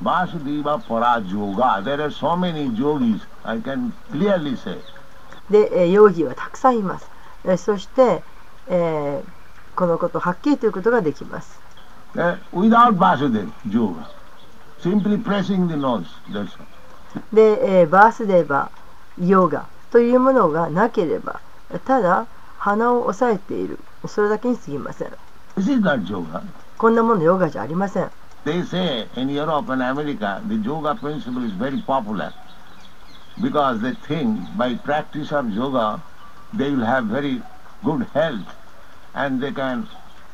[0.02, 1.82] Vasudeva Parajoga.
[1.84, 4.78] There are so many yogis, I can clearly say.
[5.50, 7.08] で、えー、容疑はたくさんいます。
[7.44, 8.22] えーそして、
[8.68, 9.42] えー
[9.74, 11.58] このことをはっきりということができます。
[12.14, 14.06] Uh, without Vasudeva Yoga.
[14.80, 16.04] Simply pressing the nose.
[16.30, 16.66] That's all.
[17.32, 21.40] で、えーバースデーバー、ヨガというものがなければ、
[21.86, 22.26] ただ
[22.58, 25.08] 鼻を押さえている、それだけに過ぎません。
[25.56, 26.42] This is not yoga.
[26.78, 28.10] こんなものヨガじゃありません。
[28.44, 32.32] They say in Europe and America the yoga principle is very popular
[33.40, 36.02] because they think by practice of yoga
[36.52, 37.40] they will have very
[37.84, 38.46] good health
[39.14, 39.88] and they can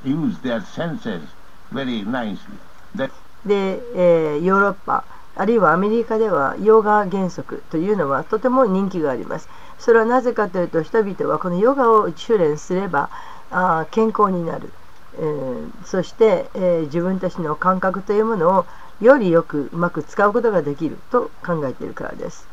[0.04, 1.22] use their senses
[1.70, 2.59] very nicely.
[2.94, 3.11] That
[3.44, 5.04] で、えーヨーロッパ、
[5.36, 9.48] あるいはアメリカではヨガ原則というのはとても人気があります。
[9.78, 13.11] それはなぜかというと人々はこのヨガを修練すれば
[13.50, 14.72] あ健康になる、
[15.18, 18.66] えー、そして、えー、自分たちの感覚というものを
[19.00, 22.46] よりよくうまく使うことができると考えているからです。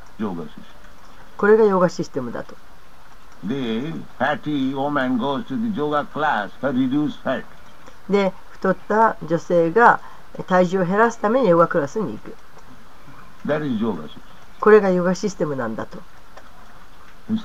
[1.37, 2.55] これがヨガシステムだと。
[8.09, 9.99] で、太った女性が
[10.47, 12.35] 体重を減らすためにヨガクラスに行く。
[14.59, 15.99] これがヨガシステムなんだと。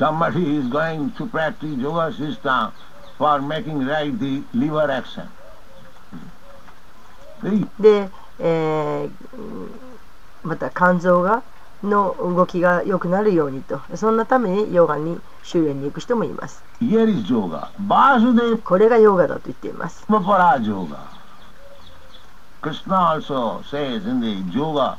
[0.00, 1.12] Somebody is going.
[7.78, 9.68] で、えー、
[10.42, 11.42] また肝臓が
[11.82, 13.80] の動きが良くなるようにと。
[13.94, 16.64] そんなためにヨガに修練に行く人もいます。
[18.58, 20.04] これがヨガだと言っています。
[22.62, 24.98] クスナはそう、せいぜんで、ジョーガ、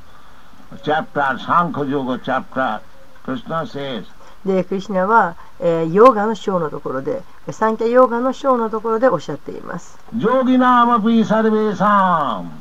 [0.83, 2.81] チャプター、サンコジ、チャプター、
[3.23, 4.07] クスナはせいぜ、
[4.45, 7.21] でクリシナは、えー、ヨーガの章のところで
[7.51, 9.99] サンケヨーガの章のところでおっしゃっています。
[10.15, 12.51] ジョギナマプイサルベーサーン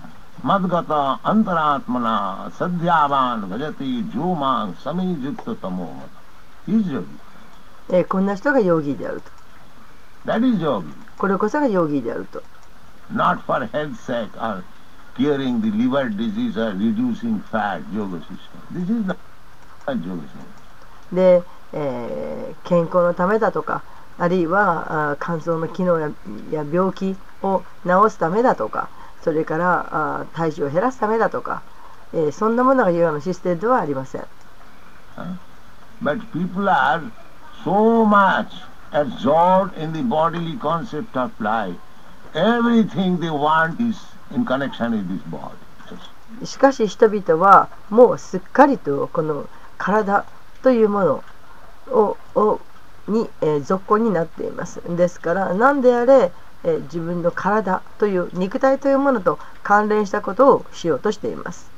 [0.43, 6.03] マズガタアントラートマナーサディアバンジャティジョーマンサミジュットタモーマ
[7.93, 9.31] え、こんな人がヨーギーであると。
[10.27, 10.85] That
[11.19, 12.43] これこそがヨーギーであると。
[13.13, 14.63] Not for health sake or
[15.17, 17.83] curing the liver disease or reducing fat,
[21.13, 23.83] で、えー、健康のためだとか
[24.19, 26.11] あるいは肝臓の機能や,
[26.51, 28.89] や病気を治すためだとか
[29.23, 29.89] それから
[30.21, 31.63] あ体重を減らすためだとか、
[32.13, 34.27] えー、そんなものが今のシステムではありません。
[46.45, 50.25] しかし人々はもうすっかりとこの体
[50.63, 51.25] というもの
[51.91, 52.61] をを
[53.09, 56.31] に、えー属になっていますですから何であれ、
[56.65, 61.71] えー自分の体という肉体というものと関連したことをしようとしています.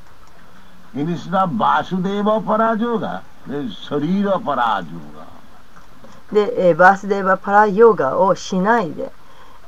[6.33, 9.13] で、えーバースデーバパラヨガをしないで、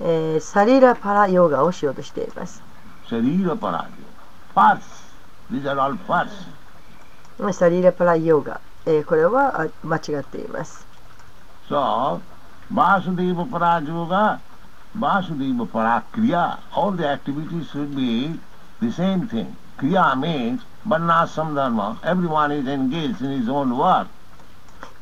[0.01, 2.63] えーサリラパラヨガをしようとしています
[3.09, 3.87] Sarira Parajoga.
[4.55, 4.83] First,
[5.53, 6.33] these are all first.
[7.53, 10.87] サリラパラヨガ、えーこれはあ間違っています
[11.69, 12.21] So,
[12.73, 14.39] Vasudeva Parajoga,
[14.99, 18.39] Vasudeva Parakriya, all the activities should be
[18.81, 19.57] the same thing.
[19.79, 21.99] Kriya means Varnasam Dharma.
[22.05, 24.09] Everyone is engaged in his own work.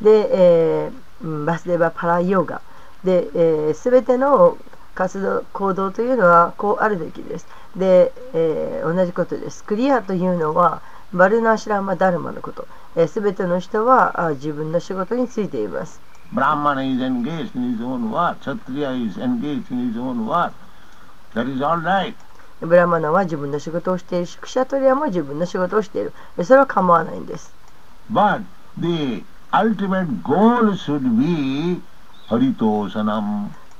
[0.00, 0.92] で、えー
[1.24, 2.60] うんバスデーバパラヨガ
[3.04, 4.56] で、えー、全ての
[4.94, 12.66] 活動行動というのはこうあるべきですで、えー同じことですクリアというのはバルナーシラマダルマのこと、
[13.08, 16.00] すべての人は自分の仕事についています。
[22.60, 26.12] ブラマナは自分の仕事をしている、クシャトリアも自分の仕事をしている。
[26.44, 27.54] それは構わないんです。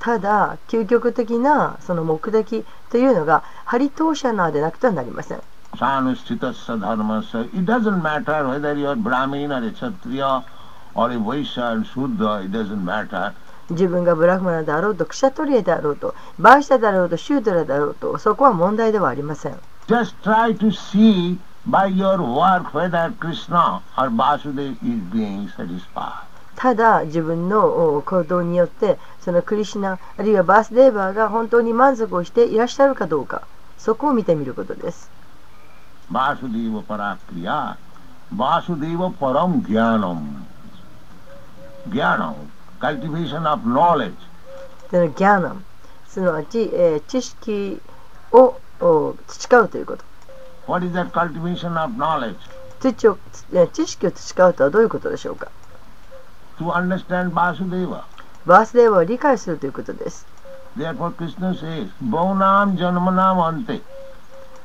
[0.01, 5.43] ただ、究極的なその目的というのが、ハリトーシャナーでなくてはなりません。
[5.77, 7.55] Sanusthitasya dharmasya.
[7.55, 10.45] It doesn't matter whether you are Brahmin or a Kshatriya
[10.95, 13.35] or a Vaishya or Shudra, it doesn't matter.
[13.71, 26.27] 自分がブラフマナであろうとクシャトリエであろうとバーシャであろうとシュードラであろうとそこは問題ではありません Just try to see by your work whether Krishna or Vasudeva is being satisfied.
[26.57, 33.43] ただ自分のお行動によってそのクリシナあるいはバースデーバーが本当に満足をしていらっしゃるかどうか
[33.79, 35.11] そこを見てみることです
[41.89, 42.35] Jnanam,
[42.81, 44.15] cultivation of knowledge.
[44.91, 45.65] そのギャーナム
[46.07, 47.81] すなわち、えー知識
[48.33, 50.05] をお培うということ
[50.67, 52.37] What is that cultivation of knowledge?
[52.81, 52.95] 知
[53.73, 55.51] 知識を培うとはどういうことでしょうか
[56.59, 58.03] To understand Vasudeva.
[58.45, 60.27] バースデーを理解するということです
[60.77, 61.89] Therefore Krishna says.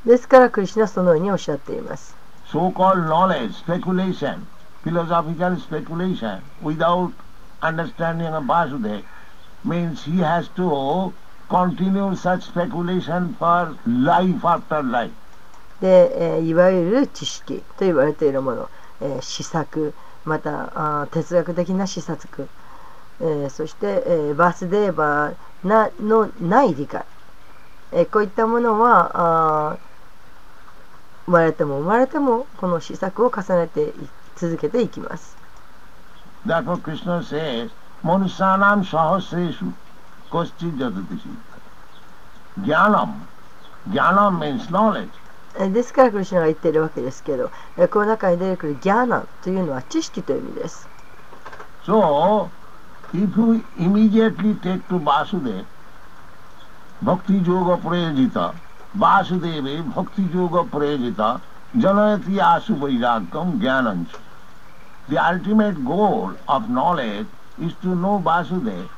[0.08, 2.16] ですからクリシナはそのようにおっしゃっています
[2.50, 4.46] So-called knowledge, speculation,
[4.84, 7.12] philosophical speculation without
[7.62, 9.04] understanding of Vasudeva
[9.66, 11.12] means he has to
[11.50, 15.12] continue such speculation for life after life.
[15.82, 18.70] で、えーいわゆる知識と言われているもの、
[19.02, 19.94] えー思索
[20.24, 22.48] またあー哲学的な思索、
[23.20, 25.36] えーそして、えーバースデーバー
[25.68, 27.04] なのない理解、
[27.92, 29.12] えーこういったものは
[29.72, 29.87] あー
[31.28, 33.92] 生まれても生まれてもこの施策を重ねて
[34.38, 35.36] 続けていきます。
[36.46, 36.54] で
[45.84, 47.52] すから、クリスナが言ってるわけですけど、
[47.90, 50.88] この中に出てくるギャーナというのは知識という意味です。
[51.86, 52.50] そ
[53.14, 55.66] う if you immediately take to Vasudev,
[58.98, 61.40] Bhakti Yoga Prayajita,
[61.76, 64.08] Janayati Asu Vairagam Jnananch.
[65.10, 67.28] The ultimate goal of knowledge
[67.62, 68.90] is to know Vasudeva.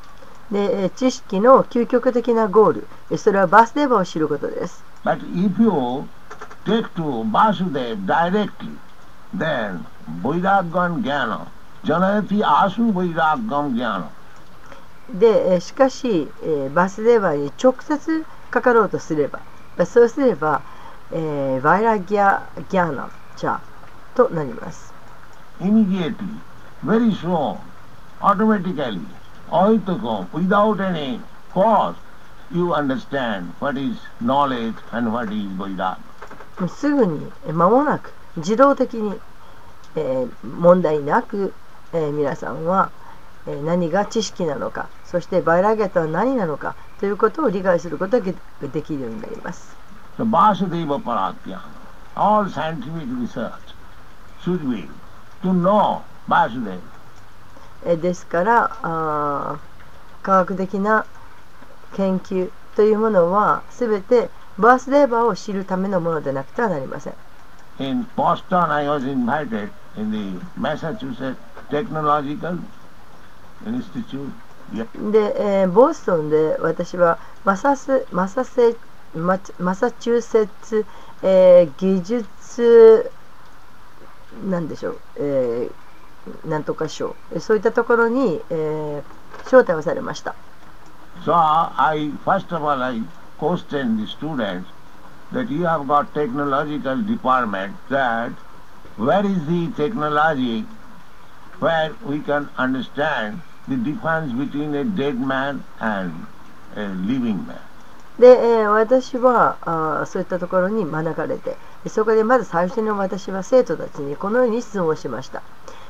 [0.52, 6.08] で、えー知識の究極的なゴール、えーそれはバースデーバーを知ることです But if you
[6.66, 8.70] take to Vasudeva directly,
[9.38, 9.86] then
[10.24, 11.46] Vairagam Jnana,
[11.84, 14.08] Janayati Asu Vairagam Jnana.
[15.14, 20.62] で、えーしかし、えーバースデーバーに直接かかろうとすれば、まあそうすれば、
[21.12, 23.60] えーバイラギャギャーナチャ
[24.16, 24.94] となります。
[25.60, 26.14] immediately,
[26.86, 27.58] very soon,
[28.22, 29.00] automatically,
[29.52, 31.20] ahitakam, without any
[31.54, 31.96] cause,
[32.52, 35.98] you understand what is knowledge and what is Vairag.
[36.68, 39.20] すぐに、えー間もなく、自動的に、
[39.96, 41.54] えー問題なく、
[41.94, 42.92] えー皆さんは、
[43.48, 49.76] えー何が知識なのか、そしてバイラギャとは何なのかということを理解することができるようになります。
[50.18, 51.62] So Vasudeva Paratyana,
[52.16, 53.52] all scientific research
[54.44, 54.90] should be
[55.42, 56.80] to know Vasudeva.
[57.86, 59.58] えーですからあ
[60.22, 61.06] 科学的な
[61.96, 67.14] 研究というものは全てバースデーバーを知るためのものでなくてはなりません。
[67.80, 71.38] In Boston, I was invited in the Massachusetts
[71.70, 72.60] Technological
[73.66, 74.49] Institute.
[74.74, 78.76] で、えーボストンで私はマサスマサセ
[79.16, 80.86] ママサチューセッツ、
[81.24, 83.12] えー技術
[84.50, 89.02] なんでしょう、えーなんとか賞えそういったところに、えー
[89.46, 90.36] 招待をされました。
[91.26, 93.02] So I, first of all, I
[93.40, 94.68] questioned the students
[95.34, 98.32] that you have got technological department that
[98.98, 100.66] where is the technology
[101.60, 106.12] where we can understand the difference between a dead man and
[106.76, 107.58] a living man.
[108.20, 109.56] で、えー私は
[110.02, 111.56] あそういったところに招かれて
[111.88, 115.42] そこでまず最初に私は生徒たちにこのように質問をしました。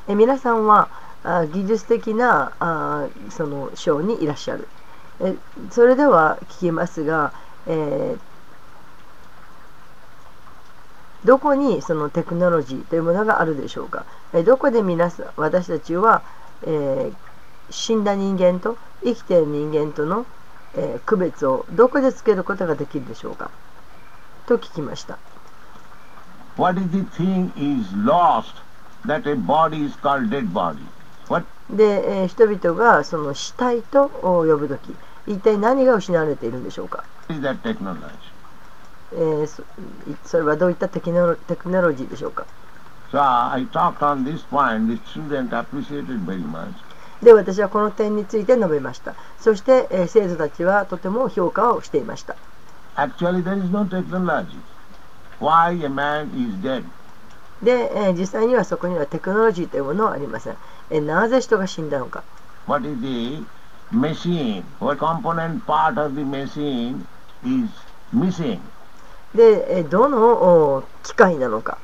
[0.08, 0.90] え皆さんは
[1.24, 4.68] あ技術的なあその章にいらっしゃる。
[5.22, 5.36] え
[5.72, 7.34] それでは聞きますが、
[7.68, 8.20] えー
[11.26, 14.06] どこにそのテクノロジーというものがあるでしょうか？
[14.34, 16.22] えどこで皆さん私たちは、
[16.66, 17.14] えー
[17.70, 20.26] 死んだ人間と生きている人間との、
[20.76, 23.52] えー、区別をどこでつけることができるでしょうか？
[24.48, 25.18] と聞きました。
[31.70, 34.96] で、えー、人々がその死体と呼ぶとき、
[35.28, 39.64] 一体何が失われているんでしょうか、えー、そ,
[40.26, 42.46] それはどういったテク,ノロテクノロジーでしょうか、
[43.12, 46.74] so、I talked on this point, the student appreciated very much.
[47.22, 49.14] で、私はこの点について述べました。
[49.40, 52.36] そして、えー生徒たちはとても評価をしていました。
[52.96, 54.46] Actually, there is no technology.
[55.40, 56.84] Why a man is dead?
[57.64, 60.56] で、えー実際にはそこにはテクノロジーというものはありません。
[60.92, 62.24] えーなぜ人が死んだのか。
[62.68, 63.44] What is the
[63.92, 64.64] machine?
[64.80, 67.04] What component part of the machine
[67.44, 67.70] is
[68.16, 68.60] missing?
[69.36, 70.18] で、えーどの
[70.78, 71.78] お機械なのか、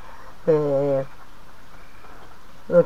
[0.48, 1.15] えー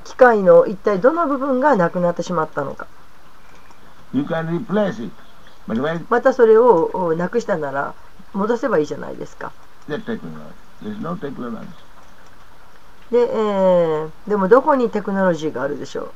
[0.04, 2.88] 機械の一体どの部分がなくなってしまったのか。
[6.10, 7.94] またそれをなくしたなら
[8.34, 9.52] 戻せばいいじゃないですか。
[13.12, 16.12] で,、えー、でもどこにテクノロジーがあるでしょ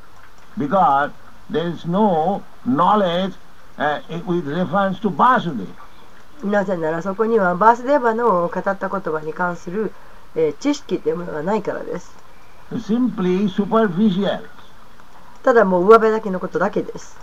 [6.43, 9.91] う、なぜならそこにはバースデーバの語った言葉に関する、
[10.35, 12.22] えー、知識というものがないからです。
[12.79, 14.41] simply superficial.
[15.43, 17.19] ただもう上辺だけのことだけです。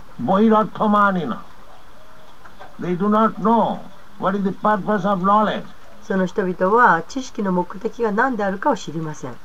[6.03, 9.35] その人々は知識の目的が何であるかを知りません。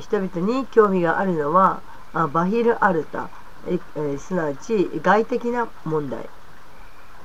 [0.00, 1.80] 人々に興味があるのは
[2.32, 3.28] バヒルアルタ、
[4.18, 6.28] すなわち外的な問題。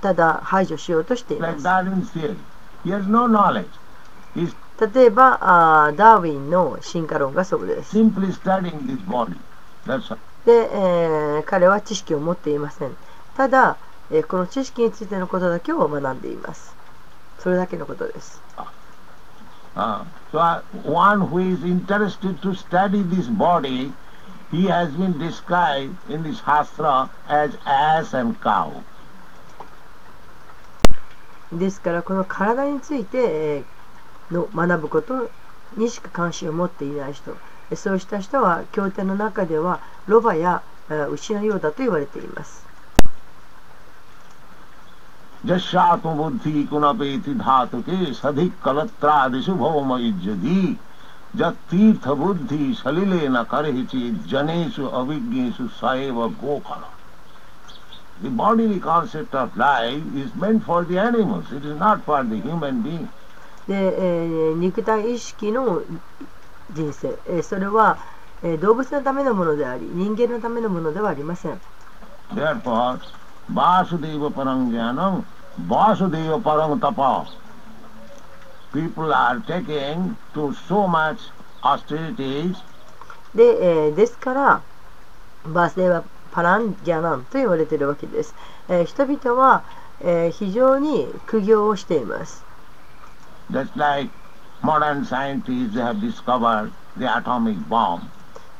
[0.00, 1.62] ただ排除しようとしています。
[4.78, 5.38] 例えば、
[5.96, 7.96] ダーウィンの進化論がそうです。
[10.44, 12.94] で、えー、彼は知識を持っていません。
[13.36, 13.76] ただ、
[14.10, 16.76] えー、この知識についてのことだけを学んでいます。
[17.38, 18.42] それだけのことです。
[18.56, 18.70] あ
[19.74, 20.04] あ
[31.52, 33.62] ですからこの体について
[34.30, 35.30] の学ぶこと
[35.76, 37.36] にしか関心を持っていない人
[37.74, 40.62] そうした人は経典の中ではロバや
[41.10, 42.64] 牛のようだと言われています。
[51.36, 56.95] ジティータブッディサリレーナカレヒチジャネーシアビギンサイバゴカラ
[58.21, 61.45] The bodily concept of life is meant for the animals.
[61.51, 63.07] It is not for the human being.
[63.67, 65.81] で、えー肉体意識の
[66.71, 67.97] 人生、えーそれは、
[68.43, 71.59] えー動物のためのものであり、人間のためのものではありません。
[72.33, 72.99] Therefore,
[73.51, 75.23] Vasudeva Parang Jnanam,
[75.67, 77.27] Vasudeva Parang Tapa.
[78.71, 81.19] People are taking to so much
[81.63, 82.55] austerities
[83.35, 84.61] で、えーですから、
[85.45, 86.03] バースデーは
[86.36, 88.34] パランギャナンと言われているわけです。
[88.68, 89.64] え、人々は、
[90.00, 92.44] え、非常に苦行をしています。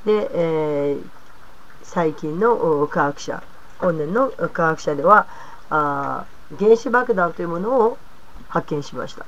[0.07, 0.97] で、え、
[1.83, 3.43] 最近の科学者、
[3.79, 5.29] 本年の科学者では、
[5.69, 6.25] あ
[6.59, 7.99] 原子爆弾というものを
[8.49, 9.27] 発見しました。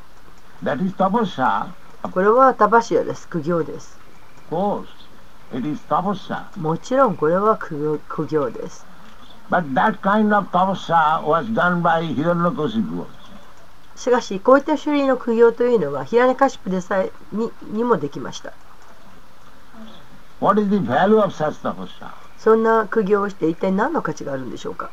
[2.11, 4.01] これはタバシアです、苦行です。
[6.57, 8.87] もちろんこれは苦,苦行です。
[13.97, 18.53] しかし、こういった種類の苦行というのは、ヒラネカシプでさえに,にもできました。
[22.37, 24.91] そんな苦行をして一体何の価値があるんでしょうか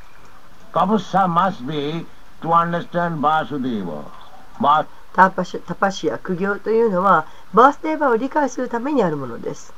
[0.73, 1.27] ？Tapasya
[5.15, 9.73] タパ,シタパシや苦行というのはバースデーバーを理解するためにあるものです。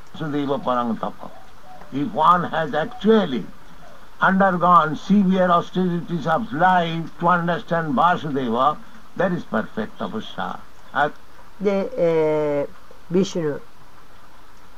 [11.61, 13.61] で、えー、ビシュヌ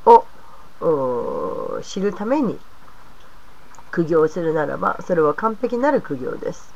[0.04, 0.26] を
[1.82, 2.58] 知るために
[3.90, 6.74] 苦行するならばそれは完璧なる苦行です。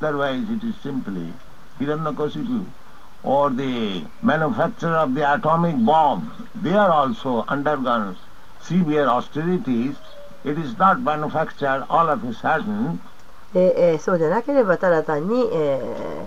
[0.00, 1.32] Otherwise, it is simply,
[3.24, 6.30] or the manufacturer of the atomic bomb.
[6.62, 8.16] They are also undergone
[8.60, 9.96] severe austerities.
[10.44, 12.98] It is not manufactured all of a sudden.
[13.54, 16.26] で、えーそうでなければただ単に、え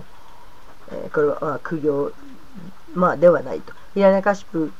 [0.92, 2.12] えーこれは苦行、
[2.94, 3.72] まあ、ではないと。
[3.94, 4.70] ヒラネカシプ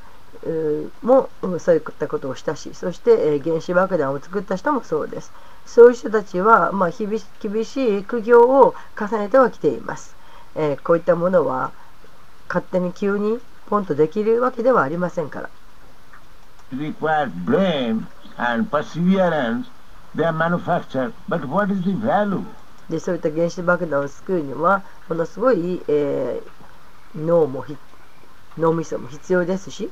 [1.02, 5.32] もそういったことをしたし、そして、えー原子爆弾を作った人もそうです。
[5.66, 10.14] そういう人たちは、まあ、厳しい苦行を重ねてはきています。
[10.54, 11.72] えーこういったものは
[12.48, 15.50] 勝手に急にポンとできるわけではありませんから。
[16.72, 18.06] It requires brain
[18.38, 19.68] and perseverance.
[20.14, 21.14] They are manufactured.
[21.28, 22.44] But what is the value?
[22.88, 26.50] でそういった原子爆弾を作るにはものすごい、えー
[27.14, 27.78] 脳もひ
[28.58, 29.90] 脳みそも必要ですし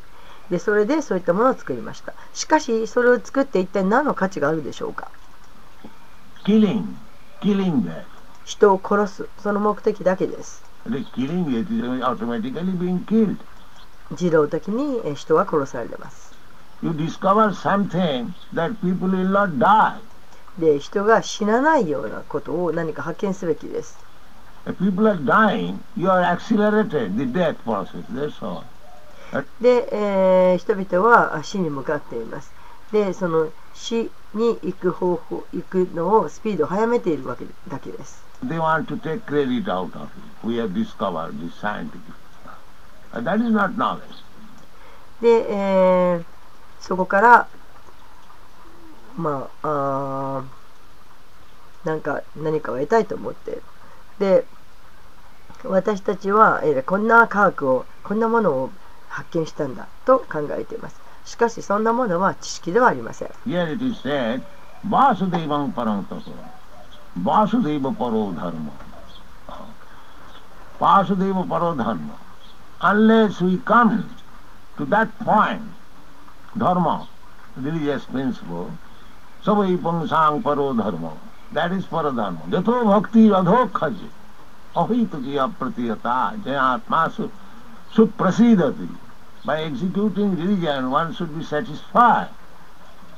[0.51, 5.11] でそれでそういったものを作りましたしかしそれを作って一体何の価値があるでしょうか
[6.45, 6.97] ？Killing.
[7.41, 7.83] Killing.
[8.45, 10.64] 人を殺すその目的だけです
[14.11, 16.35] 自動的に人は殺されます。
[20.59, 23.99] で、人が死なないようなことを何か発見すべきです。
[29.61, 32.53] で、え、人々は死に向かっています。
[32.93, 38.24] で、その死に行く方法、行くのをスピードを速めているわけだけです。
[38.49, 40.47] They want to take credit out of it.
[40.47, 42.15] We have discovered this scientific.
[43.13, 44.03] Uh, that is not knowledge.
[45.21, 46.25] で、えー
[46.81, 47.49] そこから
[49.17, 49.69] まあ
[50.43, 53.59] あーなんか何かを得たいと思って
[54.19, 54.45] で
[55.65, 58.71] 私たちは、えーこんな科学をこんなものを
[59.09, 64.43] 発見したんだと考えていますしかしそんなものは知識ではありません Here it is said,
[64.87, 66.33] Vasudevam Parantato.
[67.19, 68.73] Vasudeva Paro Dharma.
[70.81, 72.19] Vasudeva Paro Dharma.
[72.81, 74.15] Unless we come
[74.77, 75.63] to that point,
[76.59, 77.09] dharma,
[77.57, 78.71] religious principle,
[79.45, 81.13] savai pangsang paro dharma.
[81.53, 82.51] That is paradharma.
[82.51, 84.11] Jato bhakti radho khaji.
[84.75, 87.31] Ahituki apratiyata jayatma su
[87.95, 88.89] suprasidati.
[89.45, 92.29] By executing religion, one should be satisfied.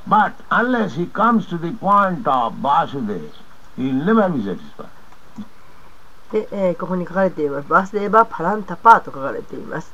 [0.06, 3.31] But unless he comes to the point of Vasudeva,
[6.32, 7.69] で、えーここに書かれています。
[7.69, 9.93] バースデーバーパランタパーと書かれています。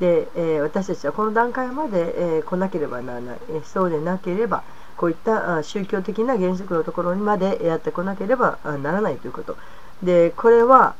[0.00, 4.62] で、えー私たちはこの段階まで、えー来なければならない、えーそうでなければ、
[4.96, 9.56] こういったあ宗教的な原則のところにまでやってこなければならないということ。
[10.02, 10.94] で、これは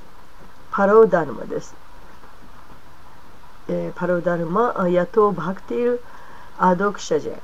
[0.73, 1.75] paro dharma です。
[3.69, 6.01] えー paro dharma、あ yato bhaktir
[6.59, 7.41] adhokṣaje。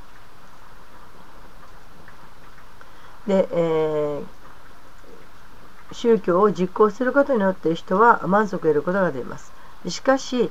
[3.27, 4.38] で、えー
[5.93, 9.53] 宗教を実行することによって人は満足を得ることができます。
[9.89, 10.51] しかし、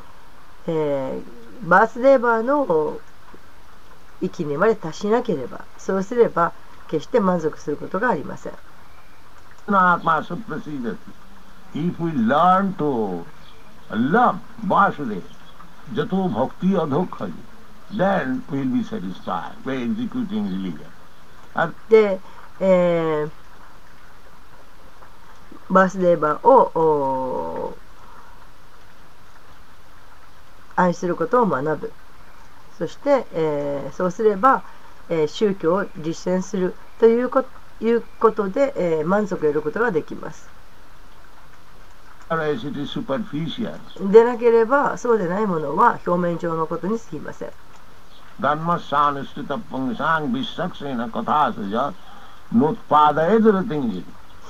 [0.67, 2.99] えー、バースデーバの
[4.21, 6.53] 域にまで達しなければ、そうすれば
[6.87, 8.53] 決して満足することがありません。
[21.89, 22.19] で、
[22.59, 23.31] えー、
[25.69, 27.77] バースデーバーをお
[30.75, 31.93] 愛することを学ぶ
[32.77, 34.65] そして、えーそうすれば、
[35.09, 37.45] えー宗教を実践するというこ
[37.81, 40.53] いうことで、えー満足を得ることができます。
[43.99, 47.53] でなければそうでないものは表面上のことに過ぎません。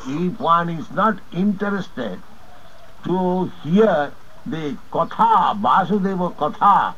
[0.07, 2.19] If one is not interested
[3.05, 4.13] to hear
[4.47, 6.95] the katha, Vasudeva katha,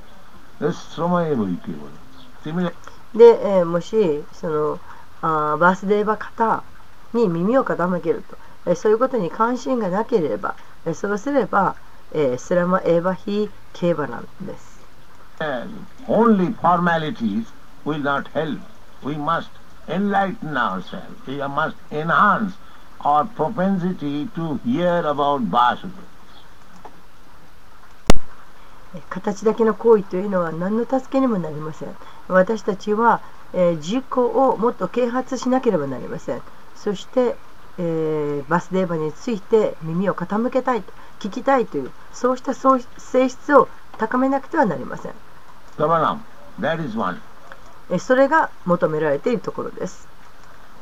[0.60, 1.88] sramaeva ikeva.
[2.42, 2.74] Similarly,
[3.14, 3.24] で、
[3.58, 4.80] えーもしその
[5.22, 6.64] あーバースデーバ方
[7.12, 8.36] に耳を傾けると、
[8.66, 10.56] えーそういうことに関心がなければ、
[10.86, 11.76] えーそうすれば、
[12.12, 14.74] えースラマエーバヒ競馬なんです。
[16.08, 17.46] only formalities
[17.84, 18.60] will not help.
[19.02, 19.50] We must
[19.88, 21.26] enlighten ourselves.
[21.26, 22.54] We must enhance
[23.01, 25.89] our propensity to hear about Vasudeva.
[28.95, 31.95] えー形だけの行為というのは何の助けにもなりません。
[32.27, 33.21] 私たちは、
[33.53, 36.41] えー自己をもっと啓発しなければなりません。
[36.75, 37.35] そして、
[37.77, 45.13] えーバスデーバについて耳を傾けたいと聞きたいというそうした性質を高めなくてはなりません。
[47.99, 50.07] それが求められているところです。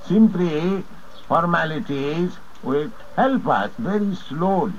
[0.06, 0.84] Simply
[1.28, 2.32] formalities
[2.64, 4.74] will help us very slowly.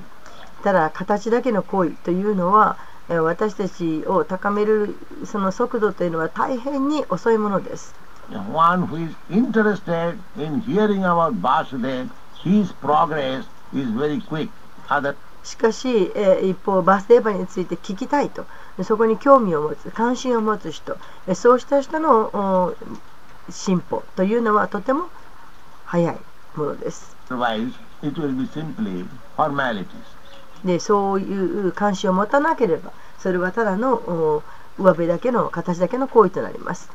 [0.63, 2.77] ただ形だけの行為というのは
[3.09, 4.95] えー私たちを高める
[5.25, 7.95] その速度というのは大変に遅いものです。
[8.53, 12.09] One who is interested in hearing about Vasudeva,
[12.43, 14.49] his progress is very quick.
[14.89, 18.45] Other しかし、えー一方バースデーバーについて聞きたいと
[18.77, 20.97] でそこに興味を持つ関心を持つ人
[21.27, 22.75] えーそうした人のお
[23.49, 25.07] 進歩というのはとても
[25.85, 26.17] 早い
[26.59, 27.15] ものです。
[30.63, 34.43] でそういう関心を持たなければそれはただの
[34.77, 36.89] 上辺だけの形だけの行為となります。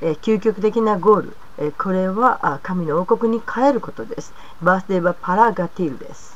[0.00, 4.34] 究極的なゴール、これは神の王国に帰ることです。
[4.60, 6.35] バースデーバ・パラガティルです。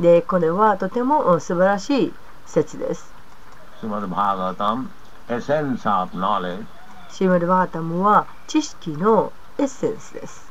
[0.00, 2.14] で、これはとてもお素晴らしい
[2.46, 3.12] 説です。
[3.80, 10.50] シーマルバータムは知識のエッセンスです。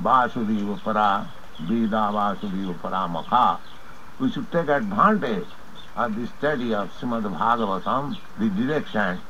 [0.00, 1.26] Vasudeva Para,
[1.66, 3.58] Veda Vasudeva Paramaka.
[4.18, 5.46] We should take advantage
[5.96, 9.20] of the study of Srimad Bhagavatam, the direction,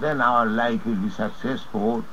[0.00, 2.04] then our life will be successful.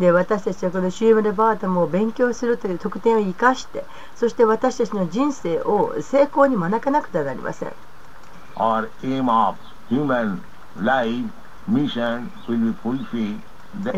[0.00, 3.84] で、私たちはこのシーマルバータムを勉強するという特典を生かして、
[4.16, 7.72] そして私たちの人生を成功に招かなくてはなりません。
[8.56, 9.56] Our aim of
[9.90, 10.38] human
[10.82, 11.28] life,
[11.70, 13.40] mission will be fulfilled.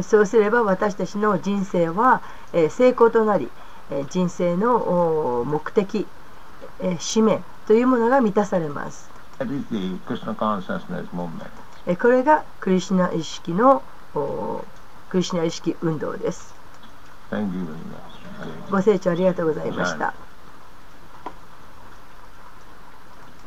[0.03, 2.21] そうすれば私たちの人生は
[2.53, 3.49] えー成功となり、
[3.91, 6.07] えー人生のお目的、
[6.81, 9.09] えー使命というものが満たされます。
[9.39, 9.45] こ
[12.09, 13.83] れがクリシュナ意識の
[14.15, 14.65] お
[15.13, 16.55] クリシュナ意識運動です。
[18.71, 20.15] ご清聴ありがとうございました。